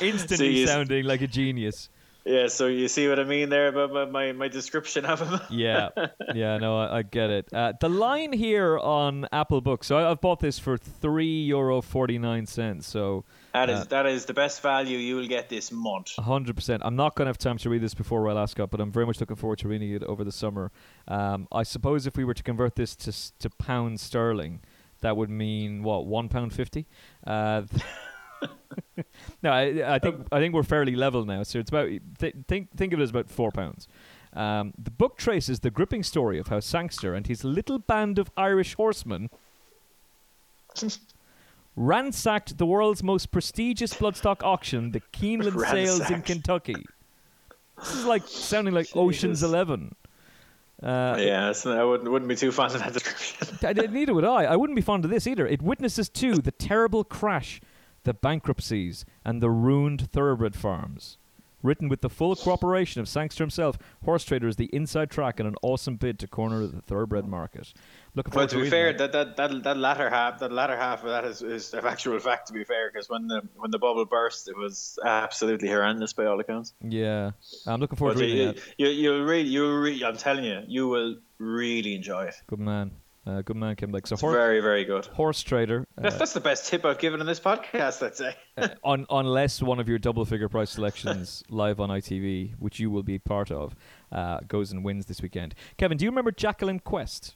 [0.00, 1.88] instantly you- sounding like a genius?
[2.24, 5.40] yeah, so you see what I mean there about my, my, my description of him?
[5.50, 5.88] Yeah,
[6.34, 7.46] yeah, no, I, I get it.
[7.52, 9.86] Uh, the line here on Apple Books.
[9.86, 12.86] So I, I've bought this for three euro forty nine cents.
[12.86, 13.24] So
[13.54, 16.14] That is Uh, that is the best value you will get this month.
[16.16, 16.82] hundred percent.
[16.84, 19.06] I'm not going to have time to read this before Royal Ascot, but I'm very
[19.06, 20.70] much looking forward to reading it over the summer.
[21.08, 24.60] Um, I suppose if we were to convert this to to pound sterling,
[25.00, 26.86] that would mean what one pound fifty.
[27.26, 27.62] Uh,
[29.42, 31.42] no, I, I think I think we're fairly level now.
[31.42, 31.88] So it's about
[32.18, 33.88] th- think think of it as about four pounds.
[34.34, 38.30] Um, the book traces the gripping story of how Sangster and his little band of
[38.36, 39.30] Irish horsemen
[41.78, 46.84] ransacked the world's most prestigious bloodstock auction, the Keeneland Sales in Kentucky.
[47.78, 49.94] This is like sounding like Ocean's Eleven.
[50.82, 53.58] Uh, yeah, that's- I wouldn't wouldn't be too fond of that description.
[53.66, 54.44] I, neither would I.
[54.44, 55.46] I wouldn't be fond of this either.
[55.46, 57.60] It witnesses too the terrible crash,
[58.04, 61.18] the bankruptcies, and the ruined thoroughbred farms.
[61.62, 65.48] Written with the full cooperation of Sangster himself, Horse Trader is the inside track and
[65.48, 67.72] an awesome bid to corner the thoroughbred market.
[68.14, 71.02] Looking Well, forward to be fair, that, that that that latter half, that latter half
[71.02, 72.46] of that is, is of actual fact.
[72.48, 76.26] To be fair, because when the when the bubble burst, it was absolutely horrendous by
[76.26, 76.74] all accounts.
[76.80, 77.32] yeah,
[77.66, 78.74] I'm looking forward But to you, reading you, it.
[78.78, 82.34] you, you'll really, you'll really, I'm telling you, you will really enjoy it.
[82.46, 82.92] Good man,
[83.28, 84.06] uh, good man, Kim Blake.
[84.06, 85.06] So It's hor- very, very good.
[85.06, 85.86] Horse Trader.
[85.96, 88.04] That's, Uh, that's the best tip I've given in this podcast.
[88.04, 88.34] I'd say.
[88.82, 93.02] On, unless one of your double figure price selections live on ITV, which you will
[93.02, 93.76] be part of,
[94.10, 95.54] uh, goes and wins this weekend.
[95.76, 97.34] Kevin, do you remember Jacqueline Quest?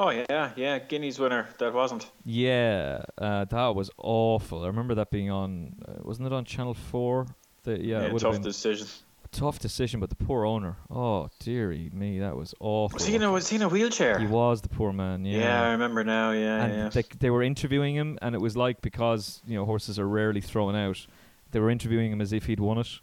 [0.00, 1.48] Oh yeah, yeah, Guineas winner.
[1.58, 2.08] That wasn't.
[2.24, 4.62] Yeah, uh, that was awful.
[4.62, 7.26] I remember that being on, uh, wasn't it on Channel 4?
[7.64, 8.86] The, yeah, it tough been decision.
[9.32, 10.76] Tough decision, but the poor owner.
[10.90, 12.96] Oh, dearie me, that was awful.
[12.96, 14.18] Was he in a was he in a wheelchair?
[14.18, 15.38] He was the poor man, yeah.
[15.38, 16.32] Yeah, I remember now.
[16.32, 16.88] Yeah, and yeah.
[16.88, 20.40] they, they were interviewing him, and it was like because you know horses are rarely
[20.40, 21.06] thrown out,
[21.52, 23.00] they were interviewing him as if he'd won it,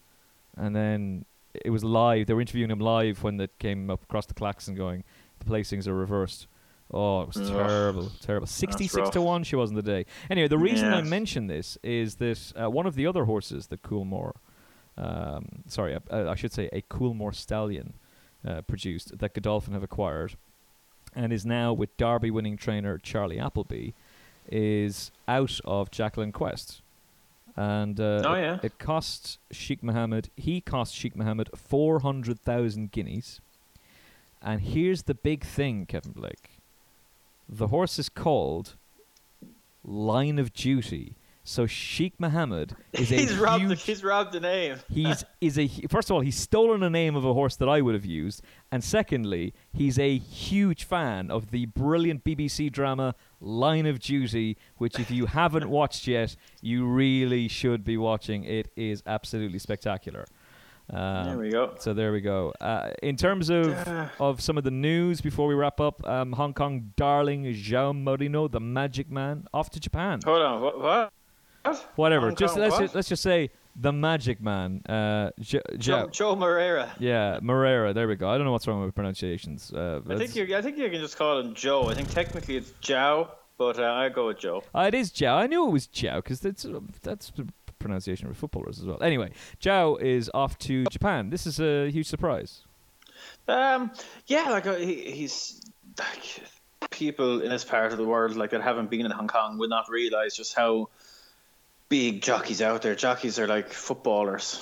[0.58, 1.26] and then
[1.64, 2.28] it was live.
[2.28, 4.36] They were interviewing him live when they came up across the
[4.68, 5.04] and going,
[5.40, 6.48] the placings are reversed.
[6.92, 7.56] Oh, it was Ugh.
[7.56, 8.48] terrible, terrible.
[8.48, 10.06] Sixty-six to one, she was in the day.
[10.30, 13.82] Anyway, the reason I mention this is that uh, one of the other horses that
[13.82, 14.34] Coolmore,
[14.98, 17.94] um, sorry, I should say a Coolmore stallion,
[18.48, 20.36] uh, produced that Godolphin have acquired,
[21.16, 23.92] and is now with Derby winning trainer Charlie Appleby,
[24.50, 26.82] is out of Jacqueline Quest.
[27.58, 28.60] And uh, Oh, it, yeah.
[28.64, 33.40] it cost Sheikh Mohammed, he cost Sheikh Mohammed 400,000 guineas.
[34.42, 36.60] And here's the big thing, Kevin Blake.
[37.48, 38.76] The horse is called
[39.84, 41.14] Line of Duty,
[41.48, 43.66] So Sheikh Mohammed is a he's robbed.
[43.66, 44.78] The, huge- he's robbed the name.
[44.90, 47.82] He's is a first of all he's stolen a name of a horse that I
[47.82, 48.42] would have used,
[48.72, 55.00] and secondly he's a huge fan of the brilliant BBC drama Line of Duty, which
[55.00, 58.44] if you haven't watched yet, you really should be watching.
[58.44, 60.26] It is absolutely spectacular.
[60.90, 61.76] Um, There we go.
[61.80, 62.54] So there we go.
[62.60, 63.72] Uh, in terms of
[64.20, 68.50] of some of the news before we wrap up, um, Hong Kong darling Zhao Morino,
[68.50, 70.22] the Magic Man, off to Japan.
[70.26, 70.62] Hold on.
[70.62, 70.80] What?
[70.82, 71.14] What?
[71.66, 71.92] What?
[71.96, 72.28] Whatever.
[72.28, 72.82] Hong just let's what?
[72.82, 74.82] just, let's just say the Magic Man.
[74.88, 76.92] Uh, Joe, Joe Moreira.
[77.00, 77.94] yeah, Moreira.
[77.94, 78.30] There we go.
[78.30, 79.72] I don't know what's wrong with pronunciations.
[79.74, 80.56] Uh, I think you.
[80.56, 81.90] I think you can just call him Joe.
[81.90, 84.64] I think technically it's Jow, but uh, I go with Joe.
[84.74, 85.36] Uh, it is Zhao.
[85.36, 86.66] I knew it was Zhao because that's
[87.02, 87.48] that's the
[87.80, 89.02] pronunciation of footballers as well.
[89.02, 91.30] Anyway, Zhao is off to Japan.
[91.30, 92.62] This is a huge surprise.
[93.48, 93.92] Um,
[94.28, 95.62] yeah, like uh, he, he's
[95.98, 96.44] like
[96.92, 99.70] people in this part of the world like that haven't been in Hong Kong would
[99.70, 100.90] not realize just how
[101.90, 102.96] big jockeys out there.
[102.96, 104.60] Jockeys are like footballers.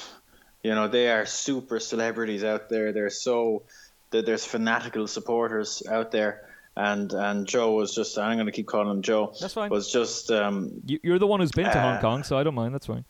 [0.64, 2.94] You know, they are super celebrities out there.
[2.94, 3.64] They're so
[4.12, 6.50] that there's fanatical supporters out there.
[6.76, 9.34] And and Joe was just I'm going to keep calling him Joe.
[9.40, 9.70] That's fine.
[9.70, 12.44] Was just um, You, you're the one who's been to Hong Uh, Kong, so I
[12.44, 12.74] don't mind.
[12.74, 13.06] That's fine.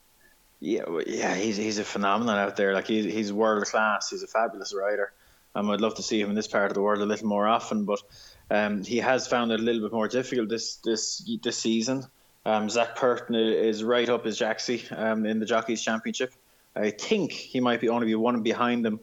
[0.59, 2.74] Yeah, yeah, he's he's a phenomenon out there.
[2.74, 4.09] Like he's he's world class.
[4.09, 5.14] He's a fabulous rider.
[5.55, 7.47] Um, I'd love to see him in this part of the world a little more
[7.47, 8.01] often, but
[8.49, 12.05] um, he has found it a little bit more difficult this this this season.
[12.45, 16.33] Um, Zac Purton is right up his jacksie um, in the Jockeys Championship.
[16.75, 18.99] I think he might be only be one behind them.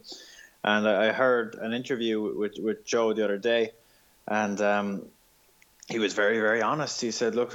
[0.62, 3.72] And I I heard an interview with with Joe the other day,
[4.28, 5.07] and um,
[5.88, 7.01] he was very very honest.
[7.01, 7.55] He said, "Look,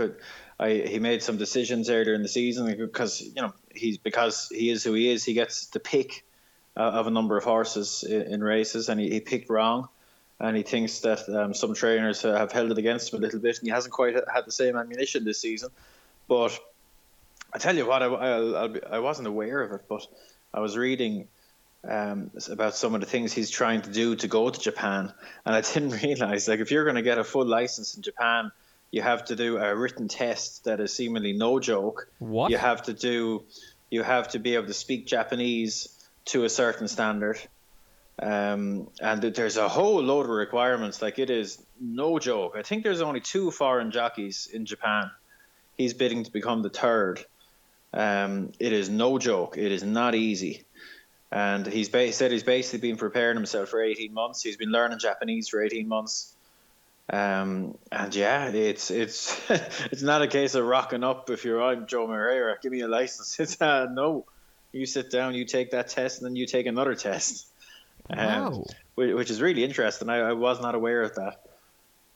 [0.60, 4.72] I, he made some decisions earlier in the season because you know he's because he
[4.72, 5.24] is who he is.
[5.24, 6.26] He gets the pick
[6.76, 9.90] uh, of a number of horses in, in races, and he, he picked wrong.
[10.40, 13.58] And he thinks that um, some trainers have held it against him a little bit,
[13.60, 15.70] and he hasn't quite had the same ammunition this season.
[16.28, 16.60] But
[17.54, 20.06] I tell you what, I, I'll, I'll be, I wasn't aware of it, but
[20.54, 21.28] I was reading
[21.88, 25.14] um, about some of the things he's trying to do to go to Japan,
[25.46, 28.52] and I didn't realize like if you're going to get a full license in Japan,
[28.92, 32.10] you have to do a written test that is seemingly no joke.
[32.20, 32.52] What?
[32.52, 33.44] You have to do,
[33.90, 35.90] you have to be able to speak Japanese
[36.26, 37.40] to a certain standard.
[38.22, 41.02] Um, and there's a whole load of requirements.
[41.02, 42.54] Like it is no joke.
[42.56, 45.12] I think there's only two foreign jockeys in Japan.
[45.78, 47.26] He's bidding to become the third.
[47.94, 49.58] Um, it is no joke.
[49.58, 50.64] It is not easy.
[51.32, 54.42] And he's ba- said he's basically been preparing himself for 18 months.
[54.42, 56.34] He's been learning Japanese for 18 months.
[57.08, 61.86] Um, and yeah, it's it's it's not a case of rocking up if you're I'm
[61.86, 63.38] Joe Moreira, give me a license.
[63.40, 64.26] It's uh, no,
[64.72, 67.48] you sit down, you take that test, and then you take another test.
[68.10, 68.64] Um, Wow.
[68.96, 70.10] whi- which is really interesting.
[70.10, 71.42] I, I was not aware of that.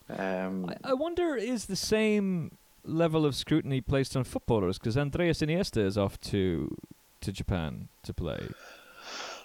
[0.08, 5.40] Um, I, I wonder is the same level of scrutiny placed on footballers because Andreas
[5.40, 6.76] Iniesta is off to
[7.20, 8.48] to Japan to play.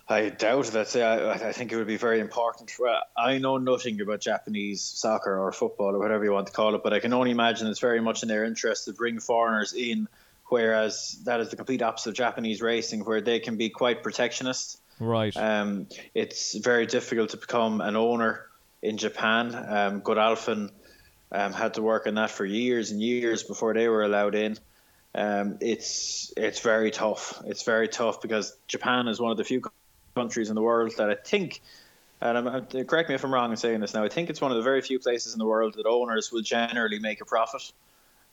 [0.07, 0.95] I doubt that.
[0.95, 2.71] I, I think it would be very important.
[2.79, 6.75] Well, I know nothing about Japanese soccer or football or whatever you want to call
[6.75, 9.73] it, but I can only imagine it's very much in their interest to bring foreigners
[9.73, 10.07] in,
[10.47, 14.79] whereas that is the complete opposite of Japanese racing, where they can be quite protectionist.
[14.99, 15.35] Right.
[15.35, 18.45] Um, it's very difficult to become an owner
[18.81, 19.53] in Japan.
[19.55, 20.71] Um, Godolphin
[21.31, 24.57] um, had to work on that for years and years before they were allowed in.
[25.13, 27.41] Um, it's it's very tough.
[27.45, 29.61] It's very tough because Japan is one of the few
[30.15, 31.61] countries in the world that I think,
[32.21, 34.41] and I'm, I'm- correct me if I'm wrong in saying this now, I think it's
[34.41, 37.25] one of the very few places in the world that owners will generally make a
[37.25, 37.71] profit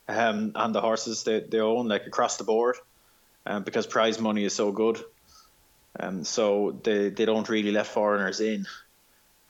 [0.07, 2.75] um, on the horses they, they own, like across the board,
[3.45, 5.03] um, because prize money is so good.
[5.99, 8.65] Um, so they, they don't really let foreigners in.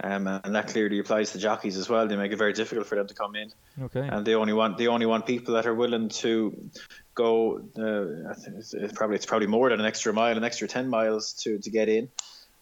[0.04, 2.08] Um, and that clearly applies to jockeys as well.
[2.08, 4.02] They make it very difficult for them to come in okay.
[4.02, 6.70] and they only want they only want people that are willing to
[7.16, 7.62] go.
[7.78, 10.68] Uh, I think it's, it's probably it's probably more than an extra mile, an extra
[10.68, 12.10] ten miles to to get in.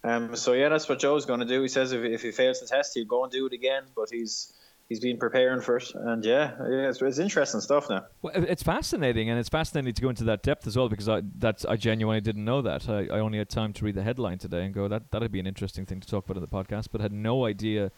[0.03, 1.61] Um, so yeah, that's what Joe's going to do.
[1.61, 3.84] He says if, if he fails the test, he'll go and do it again.
[3.95, 4.53] But he's
[4.91, 8.05] he's been preparing for it, and yeah, yeah, it's, it's interesting stuff now.
[8.21, 11.21] Well, it's fascinating, and it's fascinating to go into that depth as well because I
[11.37, 12.89] that's I genuinely didn't know that.
[12.89, 15.39] I, I only had time to read the headline today and go that that'd be
[15.39, 17.89] an interesting thing to talk about in the podcast, but had no idea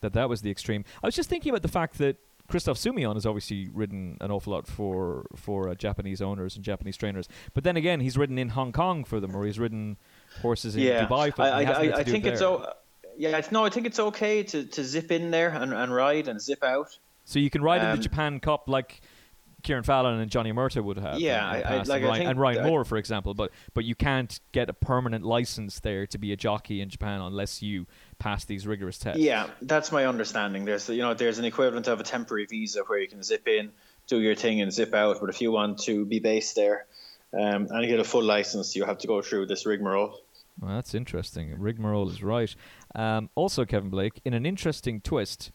[0.00, 0.84] that that was the extreme.
[1.00, 2.16] I was just thinking about the fact that
[2.48, 6.96] Christophe Soumillon has obviously ridden an awful lot for for uh, Japanese owners and Japanese
[6.96, 9.96] trainers, but then again, he's ridden in Hong Kong for them, or he's ridden
[10.40, 11.54] horses in yeah, Dubai for them.
[11.54, 12.66] I, I, I it think it's there.
[13.16, 16.28] Yeah, it's, no, I think it's okay to, to zip in there and, and ride
[16.28, 16.98] and zip out.
[17.24, 19.00] So you can ride in Um, the Japan Cup like
[19.62, 21.20] Kieran Fallon and Johnny Murtagh would have.
[21.20, 23.32] Yeah, I- I- like, and, I Ryan, think and Ryan Moore, for example.
[23.34, 27.20] But but you can't get a permanent license there to be a jockey in Japan
[27.20, 27.86] unless you
[28.18, 29.20] pass these rigorous tests.
[29.20, 30.64] Yeah, that's my understanding.
[30.64, 33.70] There's you know there's an equivalent of a temporary visa where you can zip in,
[34.08, 35.18] do your thing and zip out.
[35.20, 36.86] But if you want to be based there
[37.32, 40.18] um, and get a full license, you have to go through this rigmarole.
[40.60, 41.54] Well, that's interesting.
[41.58, 42.54] Rigmarole is right.
[42.94, 45.50] Um, also, Kevin Blake, in an interesting twist,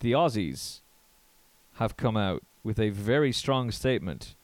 [0.00, 0.80] the Aussies
[1.74, 4.34] have come out with a very strong statement.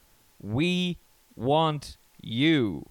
[0.41, 0.99] We
[1.37, 2.87] want you.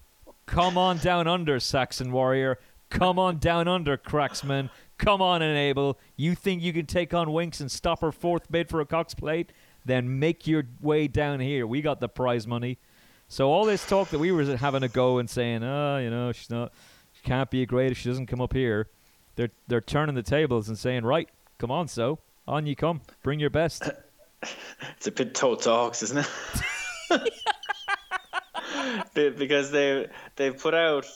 [0.46, 2.58] Come on down under, Saxon Warrior.
[2.90, 4.70] Come on down under, Cracksman.
[4.98, 5.98] Come on, Enable.
[6.16, 9.14] You think you can take on Winks and stop her fourth bid for a Cox
[9.14, 9.50] plate?
[9.84, 11.66] Then make your way down here.
[11.66, 12.78] We got the prize money.
[13.28, 16.30] So all this talk that we were having a go and saying, oh, you know,
[16.32, 16.72] she's not,
[17.24, 18.88] can't be a great if she doesn't come up here.
[19.36, 23.40] They're they're turning the tables and saying, right, come on, so on you come, bring
[23.40, 23.90] your best.
[24.96, 26.26] it's a bit toe talks, isn't
[27.10, 27.32] it?
[29.38, 31.06] because they they've put out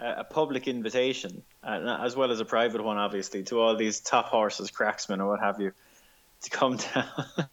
[0.00, 4.26] a public invitation, uh, as well as a private one, obviously, to all these top
[4.26, 5.72] horses, Cracksman or what have you,
[6.42, 7.48] to come down,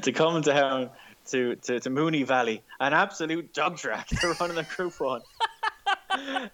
[0.00, 0.90] to come down
[1.26, 5.22] to, to, to Moonee Valley, an absolute dog track to run in the Group One.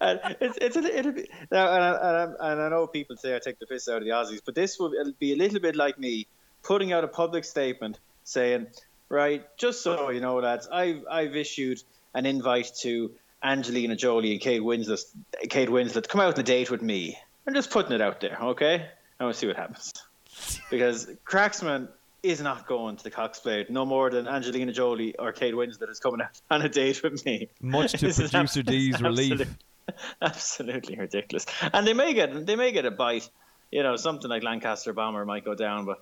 [0.00, 3.16] And it's it's a, it'll be now, and I, and, I, and I know people
[3.16, 5.60] say I take the piss out of the Aussies, but this will be a little
[5.60, 6.26] bit like me
[6.62, 8.66] putting out a public statement saying,
[9.08, 11.82] right, just so you know, lads, I've I've issued
[12.14, 15.02] an invite to Angelina Jolie and Kate Winslet,
[15.48, 17.18] Kate Winslet, come out on a date with me.
[17.46, 18.74] I'm just putting it out there, okay?
[19.18, 19.92] And we'll see what happens.
[20.70, 21.88] Because Cracksman
[22.22, 25.90] is not going to the Cox Plate no more than Angelina Jolie or Kate Winslet
[25.90, 27.48] is coming out on a date with me.
[27.60, 29.48] Much to producer D's relief.
[30.22, 31.46] Absolutely ridiculous.
[31.72, 33.28] And they may get they may get a bite.
[33.70, 36.00] You know, something like Lancaster Bomber might go down, but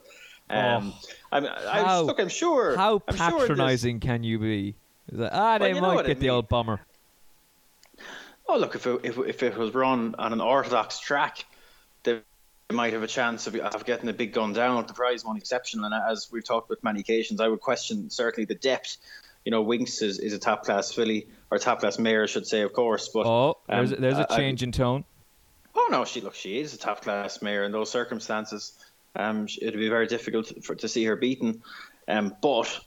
[0.51, 2.77] um, oh, I'm, I, how, look, I'm sure.
[2.77, 4.75] How I'm patronising sure can you be?
[5.13, 6.19] That, ah, they well, might get I mean.
[6.21, 6.81] the old bomber.
[8.49, 11.45] Oh, look, if it, if, if it was run on an orthodox track,
[12.75, 15.39] might have a chance of, of getting a big gun down with the prize money
[15.39, 15.83] exception.
[15.85, 18.99] And as we've talked with many occasions, I would question certainly the depth.
[19.47, 22.47] You know, Winx is, is a top class filly, or top class mare, I should
[22.47, 23.09] say, of course.
[23.09, 25.05] But oh, there's, um, there's a change I, in tone.
[25.75, 28.73] Oh no, she look, she is a top class mare in those circumstances.
[29.17, 31.63] Um, it'd be very difficult for, to see her beaten.
[32.07, 32.79] Um, but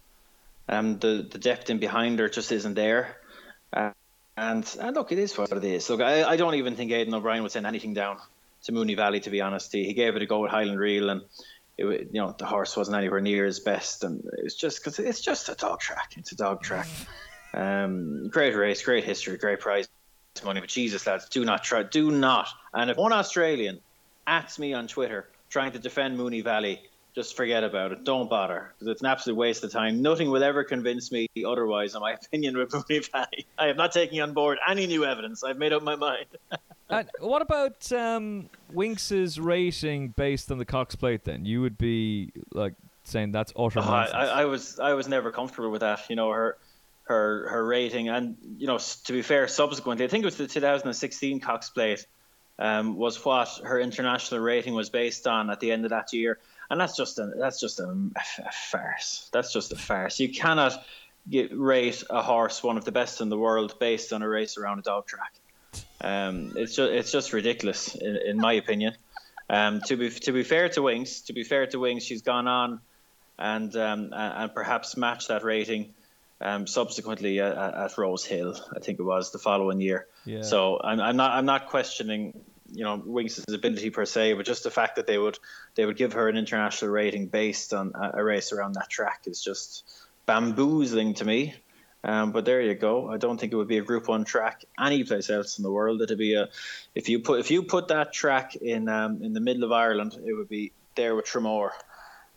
[0.70, 3.18] um, the the depth in behind her just isn't there.
[3.74, 3.92] Uh,
[4.38, 5.90] and, and look, it is what it is.
[5.90, 8.20] Look, I, I don't even think Aidan O'Brien would send anything down
[8.64, 9.72] to Moonee Valley, to be honest.
[9.72, 11.22] He, he gave it a go at Highland Reel, and
[11.78, 15.22] it, you know the horse wasn't anywhere near his best, and it's just because it's
[15.22, 16.14] just a dog track.
[16.18, 16.88] It's a dog track.
[17.54, 19.88] Um, great race, great history, great prize
[20.44, 20.62] money.
[20.62, 22.48] But Jesus, lads, do not try, do not.
[22.74, 23.80] And if one Australian
[24.26, 26.82] ats me on Twitter trying to defend Moonee Valley,
[27.14, 28.06] just forget about it.
[28.06, 30.02] Don't bother because it's an absolute waste of time.
[30.02, 33.46] Nothing will ever convince me otherwise, in my opinion, with Moonee Valley.
[33.58, 35.44] I am not taking on board any new evidence.
[35.44, 36.28] I've made up my mind.
[36.92, 41.24] and what about um, Winx's rating based on the Cox plate?
[41.24, 42.74] Then you would be like
[43.04, 46.10] saying that's utter uh, I, I, was I was never comfortable with that.
[46.10, 46.58] You know her
[47.04, 50.48] her her rating, and you know to be fair, subsequently, I think it was the
[50.48, 52.06] 2016 Cox plate.
[52.60, 56.38] Um, was what her international rating was based on at the end of that year
[56.72, 59.30] and that's just a that's just a, a farce.
[59.34, 60.20] That's just a farce.
[60.22, 60.84] You cannot
[61.30, 64.58] get, rate a horse one of the best in the world based on a race
[64.58, 65.34] around a dog track.
[66.04, 68.96] Um, it's just it's just ridiculous in, in my opinion.
[69.50, 72.48] Um, to be to be fair to Winx, to be fair to Winx, she's gone
[72.48, 72.80] on
[73.38, 75.94] and um, and perhaps matched that rating
[76.40, 78.56] um, subsequently at, at, Rose Hill.
[78.76, 80.08] I think it was the following year.
[80.26, 80.42] Yeah.
[80.42, 82.40] So I'm, I'm not I'm not questioning
[82.72, 85.38] you know Winx's ability per se, but just the fact that they would
[85.76, 89.44] they would give her an international rating based on a race around that track is
[89.44, 89.84] just
[90.26, 91.56] bamboozling to me.
[92.04, 93.12] Um, but there you go.
[93.12, 95.72] I don't think it would be a Group One track any place else in the
[95.72, 96.02] world.
[96.02, 96.50] It'd be a
[96.96, 100.18] if you put if you put that track in um, in the middle of Ireland,
[100.26, 101.72] it would be there with Tramore.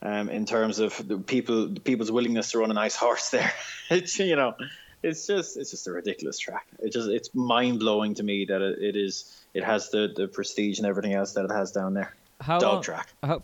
[0.03, 3.51] Um, in terms of the people the people's willingness to run a nice horse there,
[3.91, 4.55] it's you know,
[5.03, 6.67] it's just it's just a ridiculous track.
[6.81, 10.29] It just it's mind blowing to me that it, it is it has the, the
[10.29, 12.15] prestige and everything else that it has down there.
[12.41, 13.09] How Dog long, track.
[13.23, 13.41] How,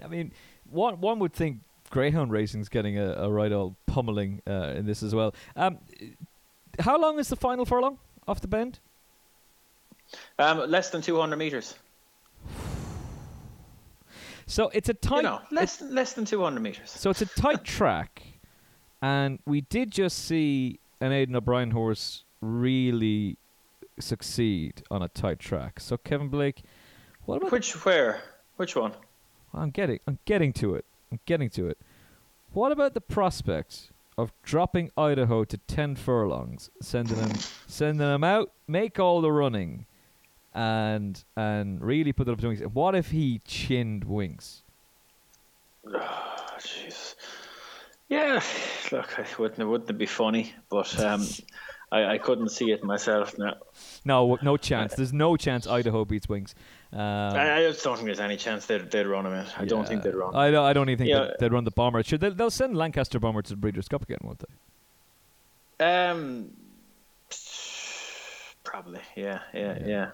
[0.02, 0.32] I mean,
[0.70, 1.58] one one would think
[1.94, 5.32] greyhound racing's getting a, a right old pummeling uh, in this as well.
[5.54, 5.78] Um,
[6.80, 8.80] how long is the final furlong off the bend?
[10.40, 11.76] Um, less than two hundred meters.
[14.46, 15.18] So it's a tight.
[15.18, 16.90] You know, less less than two hundred meters.
[16.90, 18.22] So it's a tight track,
[19.00, 23.38] and we did just see an Aidan O'Brien horse really
[24.00, 25.78] succeed on a tight track.
[25.78, 26.62] So Kevin Blake,
[27.24, 28.20] what about which where
[28.56, 28.94] which one?
[29.54, 30.84] I'm getting I'm getting to it.
[31.12, 31.78] I'm getting to it.
[32.54, 37.32] What about the prospect of dropping Idaho to ten furlongs, sending them
[37.66, 39.86] sending them out, make all the running,
[40.54, 42.64] and and really put it up to Winx.
[42.72, 44.62] What if he chinned Winx?
[45.86, 47.16] Oh, jeez.
[48.08, 48.40] Yeah,
[48.92, 51.26] look, it wouldn't it wouldn't be funny, but um,
[51.92, 53.36] I, I couldn't see it myself.
[53.38, 53.54] No,
[54.04, 54.94] No, no chance.
[54.94, 56.54] There's no chance Idaho beats Winx.
[56.92, 59.46] Um, I, I just don't think there's any chance they'd, they'd run him in.
[59.56, 60.34] I don't think they'd run.
[60.34, 60.64] I don't.
[60.64, 61.24] I don't even think Yeah.
[61.26, 62.02] they'd, they'd run the bomber.
[62.02, 64.40] Sure, they'll, they'll send Lancaster bomber to the Breeders' Cup again, won't
[65.78, 65.84] they?
[65.84, 66.50] Um,
[68.62, 70.10] probably, yeah, yeah, yeah,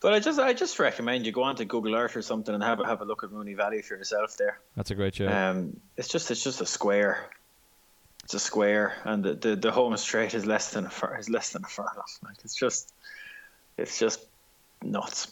[0.00, 2.80] But I just, I just recommend you go onto Google Earth or something and have
[2.80, 4.36] a, have a look at Moonee Valley for yourself.
[4.36, 5.28] There, That's a great show.
[5.28, 7.28] um, it's just, it's just a square.
[8.26, 11.30] It's a square, and the, the, the home straight is less than a fur, is
[11.30, 12.02] less than a furlong.
[12.24, 12.92] Like it's just,
[13.78, 14.26] it's just
[14.82, 15.28] nuts.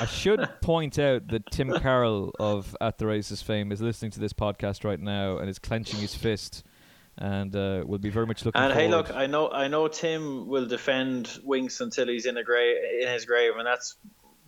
[0.00, 4.20] I should point out that Tim Carroll of At the Races fame is listening to
[4.20, 6.64] this podcast right now and is clenching his fist,
[7.18, 8.62] and uh, will be very much looking.
[8.62, 12.42] And hey, look, I know, I know Tim will defend Winx until he's in a
[12.42, 13.96] grave, in his grave, and that's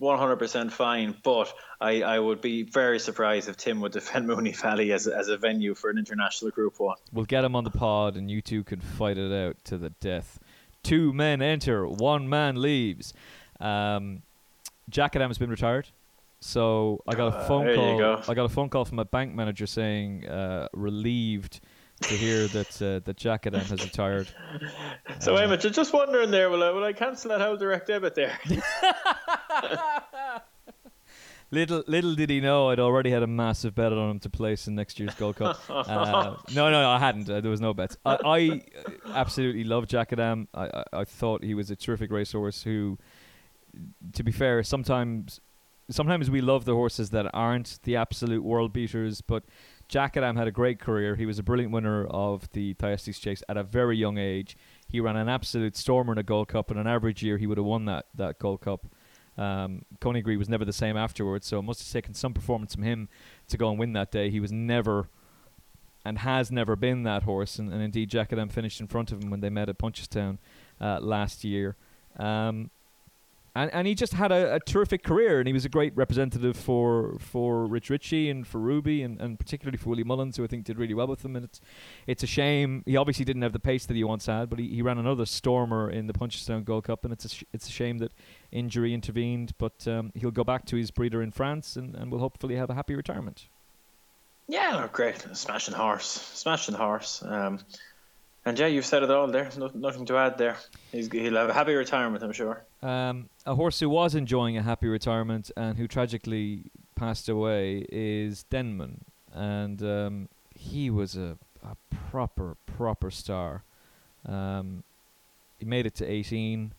[0.01, 1.15] 100% fine.
[1.23, 5.27] But I, I would be very surprised if Tim would defend Moonee Valley as, as
[5.29, 6.97] a venue for an international Group One.
[7.13, 9.91] We'll get him on the pod, and you two can fight it out to the
[10.01, 10.39] death.
[10.83, 13.13] Two men enter, one man leaves.
[13.59, 14.23] Um,
[14.89, 15.87] Djakadam has been retired,
[16.39, 17.97] so I got a Uh, phone you call.
[17.99, 18.21] go.
[18.27, 21.61] I got a phone call from my bank manager saying uh, relieved
[22.01, 24.27] to hear that uh, that Djakadam has retired.
[25.19, 28.15] So, Emma, ju- just wondering there, will I, will I cancel that whole direct debit
[28.15, 28.39] there?
[31.53, 34.69] Little little did he know I'd already had a massive bet on him to place
[34.69, 35.59] in next year's Gold Cup.
[35.69, 37.29] Uh, no, no, no, I hadn't.
[37.29, 37.97] Uh, there was no bets.
[38.05, 40.47] I, I uh, absolutely love Djakadam.
[40.53, 42.97] I, I, I thought he was a terrific racehorse who,
[44.13, 45.41] to be fair, sometimes
[45.89, 49.43] sometimes we love the horses that aren't the absolute world beaters, but
[49.89, 51.15] Djakadam had a great career.
[51.15, 54.55] He was a brilliant winner of the Thyestes Chase at a very young age.
[54.87, 56.71] He ran an absolute stormer in a Gold Cup.
[56.71, 58.85] In an average year, he would have won that, that Gold Cup.
[59.37, 62.83] Um, Coneygree was never the same afterwards, so it must have taken some performance from
[62.83, 63.09] him
[63.47, 64.29] to go and win that day.
[64.29, 65.09] He was never
[66.03, 69.29] and has never been that horse, and, and indeed Djakadam finished in front of him
[69.29, 70.39] when they met at Punchestown
[70.79, 71.75] uh, last year.
[72.17, 72.71] Um,
[73.53, 76.55] and, and he just had a, a terrific career, and he was a great representative
[76.55, 80.47] for for Rich Ricci and for Ruby, and, and particularly for Willie Mullins, who I
[80.47, 81.35] think did really well with him.
[81.35, 81.59] And it's
[82.07, 84.67] it's a shame he obviously didn't have the pace that he once had, but he,
[84.67, 87.71] he ran another stormer in the Punchestown Gold Cup, and it's a sh- it's a
[87.71, 88.13] shame that
[88.51, 89.53] injury intervened.
[89.57, 92.69] But um, he'll go back to his breeder in France, and, and will hopefully have
[92.69, 93.47] a happy retirement.
[94.47, 95.25] yeah, no, great.
[95.33, 96.07] Smashing horse.
[96.33, 97.23] Smashing horse.
[97.25, 97.59] Um,
[98.45, 99.49] and yeah, you've said it all there.
[99.57, 100.57] No, nothing to add there.
[100.91, 102.63] He's, he'll have a happy retirement, I'm sure.
[102.81, 106.63] Um, a horse who was enjoying a happy retirement and who tragically
[106.95, 111.75] passed away is Denman, and um, he was a, a
[112.09, 113.63] proper proper star.
[114.27, 114.83] Um,
[115.59, 116.73] he made it to 18.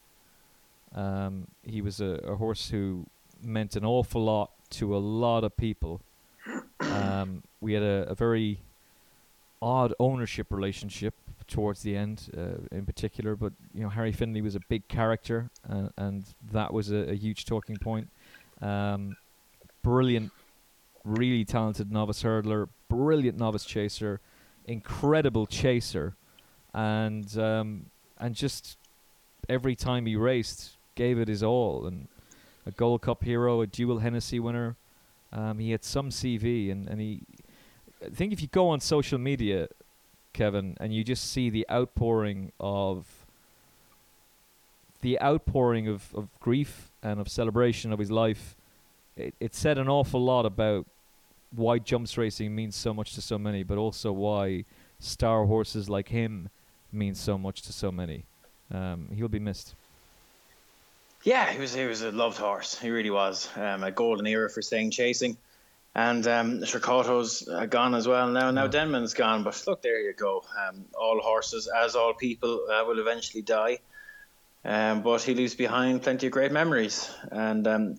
[0.94, 3.06] Um, he was a, a horse who
[3.42, 6.00] meant an awful lot to a lot of people.
[6.82, 8.58] Um, we had a, a very
[9.62, 11.14] odd ownership relationship
[11.52, 13.36] towards the end, uh, in particular.
[13.36, 17.14] But you know, Harry Findlay was a big character, uh, and that was a, a
[17.14, 18.08] huge talking point.
[18.60, 19.16] Um,
[19.82, 20.32] brilliant,
[21.04, 24.20] really talented novice hurdler, brilliant novice chaser,
[24.64, 26.14] incredible chaser,
[26.72, 27.86] and um,
[28.18, 28.78] and just
[29.48, 31.86] every time he raced, gave it his all.
[31.86, 32.08] And
[32.64, 34.76] a Gold Cup hero, a dual Hennessy winner.
[35.32, 37.22] Um, he had some CV, and, and he.
[38.04, 39.68] I think if you go on social media,
[40.32, 43.06] Kevin, and you just see the outpouring of
[45.02, 48.56] the outpouring of, of grief and of celebration of his life,
[49.16, 50.86] it, it said an awful lot about
[51.54, 54.64] why jumps racing means so much to so many, but also why
[55.00, 56.48] star horses like him
[56.92, 58.24] mean so much to so many.
[58.72, 59.74] Um, he'll be missed.
[61.24, 62.78] Yeah, he was he was a loved horse.
[62.78, 63.48] He really was.
[63.56, 65.36] Um, a golden era for staying chasing.
[65.94, 68.50] And um, Sure Kauto's uh, gone as well now.
[68.50, 68.70] Now Yeah.
[68.70, 69.44] Denman's gone.
[69.44, 70.42] But look, there you go.
[70.58, 73.78] Um, all horses, as all people, uh, will eventually die.
[74.64, 77.10] Um, but he leaves behind plenty of great memories.
[77.30, 77.98] And um,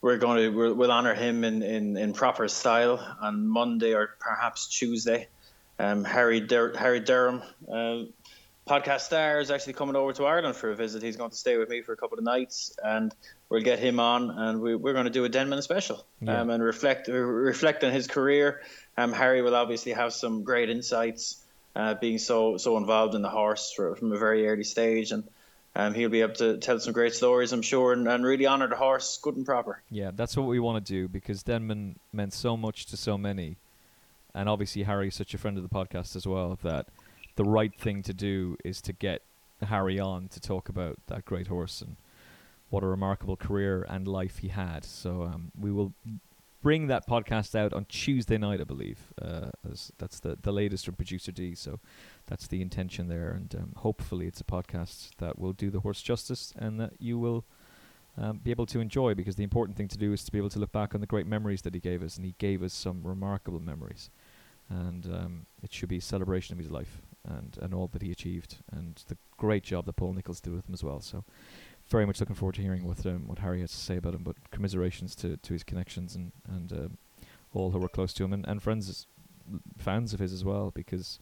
[0.00, 4.10] we're going to we'll, we'll honour him in, in, in proper style on Monday or
[4.18, 5.28] perhaps Tuesday.
[5.80, 8.04] Um, Harry Der- Harry Derham, uh,
[8.68, 11.02] podcast star, is actually coming over to Ireland for a visit.
[11.02, 13.14] He's going to stay with me for a couple of nights, and
[13.48, 16.40] we'll get him on, and we, we're going to do a Denman special Yeah.
[16.40, 18.60] um, and reflect reflect on his career.
[18.96, 21.42] Um, Harry will obviously have some great insights,
[21.74, 25.24] uh, being so so involved in the horse for, from a very early stage, and
[25.76, 28.68] um, he'll be able to tell some great stories, I'm sure, and, and really honour
[28.68, 29.80] the horse, good and proper.
[29.90, 33.56] Yeah, that's what we want to do because Denman meant so much to so many,
[34.34, 36.58] and obviously Harry's such a friend of the podcast as well.
[36.62, 36.88] That
[37.38, 39.22] the right thing to do is to get
[39.62, 41.94] Harry on to talk about that great horse, and
[42.68, 44.84] what a remarkable career and life he had.
[44.84, 45.92] So um, we will
[46.60, 48.98] bring that podcast out on Tuesday night, I believe.
[49.22, 49.50] Uh,
[49.98, 51.54] that's the, the latest from producer D.
[51.54, 51.78] So
[52.26, 56.02] that's the intention there, and um, hopefully it's a podcast that will do the horse
[56.02, 57.44] justice and that you will.
[58.20, 60.50] Um, be able to enjoy because the important thing to do is to be able
[60.50, 62.74] to look back on the great memories that he gave us, and he gave us
[62.74, 64.10] some remarkable memories,
[64.68, 68.10] and um, it should be a celebration of his life and and all that he
[68.10, 71.00] achieved, and the great job that Paul Nicholls did with him as well.
[71.00, 71.24] So,
[71.88, 74.22] very much looking forward to hearing what um, what Harry has to say about him.
[74.22, 76.98] But commiserations to, to his connections and and um,
[77.52, 79.06] all who were close to him and, and friends,
[79.76, 81.18] fans of his as well, because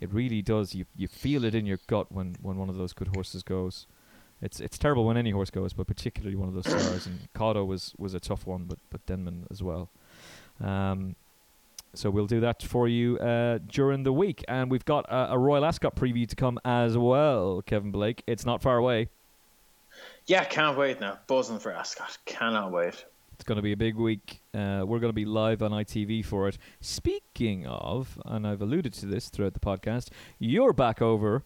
[0.00, 0.74] it really does.
[0.74, 3.86] You you feel it in your gut when, when one of those good horses goes.
[4.42, 7.06] It's it's terrible when any horse goes, but particularly one of those stars.
[7.06, 9.90] And Kauto was was a tough one, but but Denman as well.
[10.60, 11.16] Um,
[11.94, 15.38] so we'll do that for you uh, during the week, and we've got a, a
[15.38, 17.62] Royal Ascot preview to come as well.
[17.62, 19.08] Kevin Blake, it's not far away.
[20.26, 21.18] Yeah, can't wait now.
[21.26, 22.18] Buzzing for Ascot.
[22.24, 23.04] Cannot wait.
[23.34, 24.40] It's going to be a big week.
[24.52, 26.58] Uh, we're going to be live on ITV for it.
[26.80, 31.44] Speaking of, and I've alluded to this throughout the podcast, you're back over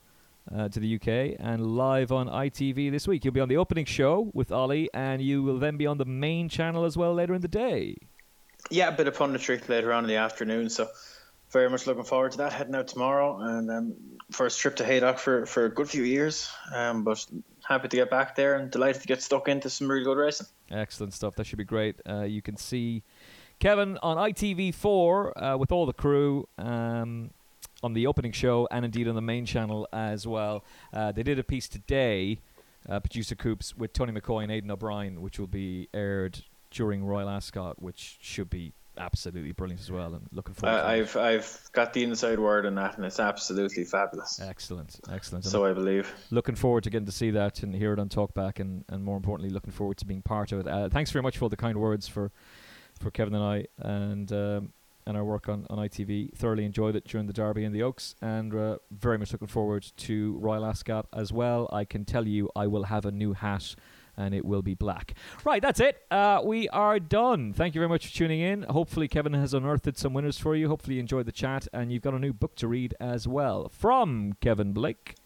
[0.55, 3.25] uh, to the UK and live on ITV this week.
[3.25, 6.05] You'll be on the opening show with Ollie, and you will then be on the
[6.05, 7.97] main channel as well later in the day.
[8.71, 10.71] Yeah, a bit of punditry later on in the afternoon.
[10.71, 10.89] So
[11.51, 12.53] very much looking forward to that.
[12.53, 13.95] Heading out tomorrow and um,
[14.31, 16.51] first trip to Haydock for, for a good few years.
[16.75, 17.25] Um, but
[17.67, 20.47] happy to get back there and delighted to get stuck into some really good racing.
[20.71, 21.37] Excellent stuff.
[21.37, 22.01] That should be great.
[22.09, 23.03] Uh, you can see
[23.61, 26.49] Kevin on ITV4 uh, with all the crew.
[26.59, 27.31] Um,
[27.83, 30.65] on the opening show and indeed on the main channel as well.
[30.93, 32.41] Uh, they did a piece today,
[32.89, 36.43] uh, producer Coops, with Tony McCoy and Aidan O'Brien, which will be aired
[36.75, 40.15] during Royal Ascot, which should be absolutely brilliant as well.
[40.15, 40.77] And looking forward.
[40.77, 44.41] Uh, I've I've got the inside word on that, and it's absolutely fabulous.
[44.41, 45.45] Excellent, excellent.
[45.45, 46.13] So I believe.
[46.31, 49.17] Looking forward to getting to see that and hear it on Talkback, and and more
[49.17, 50.69] importantly, looking forward to being part of it.
[50.69, 52.31] Uh, thanks very much for all the kind words for
[53.01, 54.33] for Kevin and I, and.
[54.33, 54.73] Um,
[55.07, 56.35] and our work on, on ITV.
[56.35, 59.87] Thoroughly enjoyed it during the Derby and the Oaks, and uh, very much looking forward
[59.99, 61.69] to Royal Ascot as well.
[61.71, 63.75] I can tell you, I will have a new hat.
[64.17, 65.15] And it will be black.
[65.45, 66.03] Right, that's it.
[66.11, 67.53] Uh, we are done.
[67.53, 68.63] Thank you very much for tuning in.
[68.63, 70.69] Hopefully, Kevin has unearthed some winners for you.
[70.69, 73.69] Hopefully, you enjoyed the chat, and you've got a new book to read as well.
[73.69, 75.17] From Kevin Blake.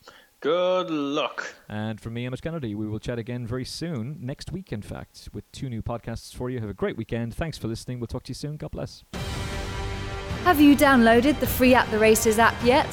[0.41, 1.57] Good luck.
[1.69, 5.29] And from me, Emmet Kennedy, we will chat again very soon, next week, in fact,
[5.33, 6.61] with two new podcasts for you.
[6.61, 7.35] Have a great weekend.
[7.35, 7.99] Thanks for listening.
[7.99, 8.57] We'll talk to you soon.
[8.57, 9.03] God bless.
[10.45, 12.87] Have you downloaded the free At the Races app yet?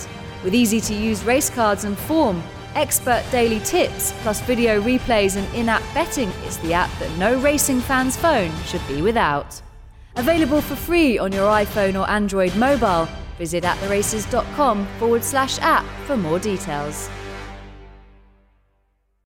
[0.44, 2.44] With easy to use race cards and form,
[2.76, 7.40] expert daily tips, plus video replays and in app betting, is the app that no
[7.40, 9.62] racing fan's phone should be without.
[10.18, 13.08] Available for free on your iPhone or Android mobile.
[13.38, 17.10] Visit attheraces.com forward slash app for more details.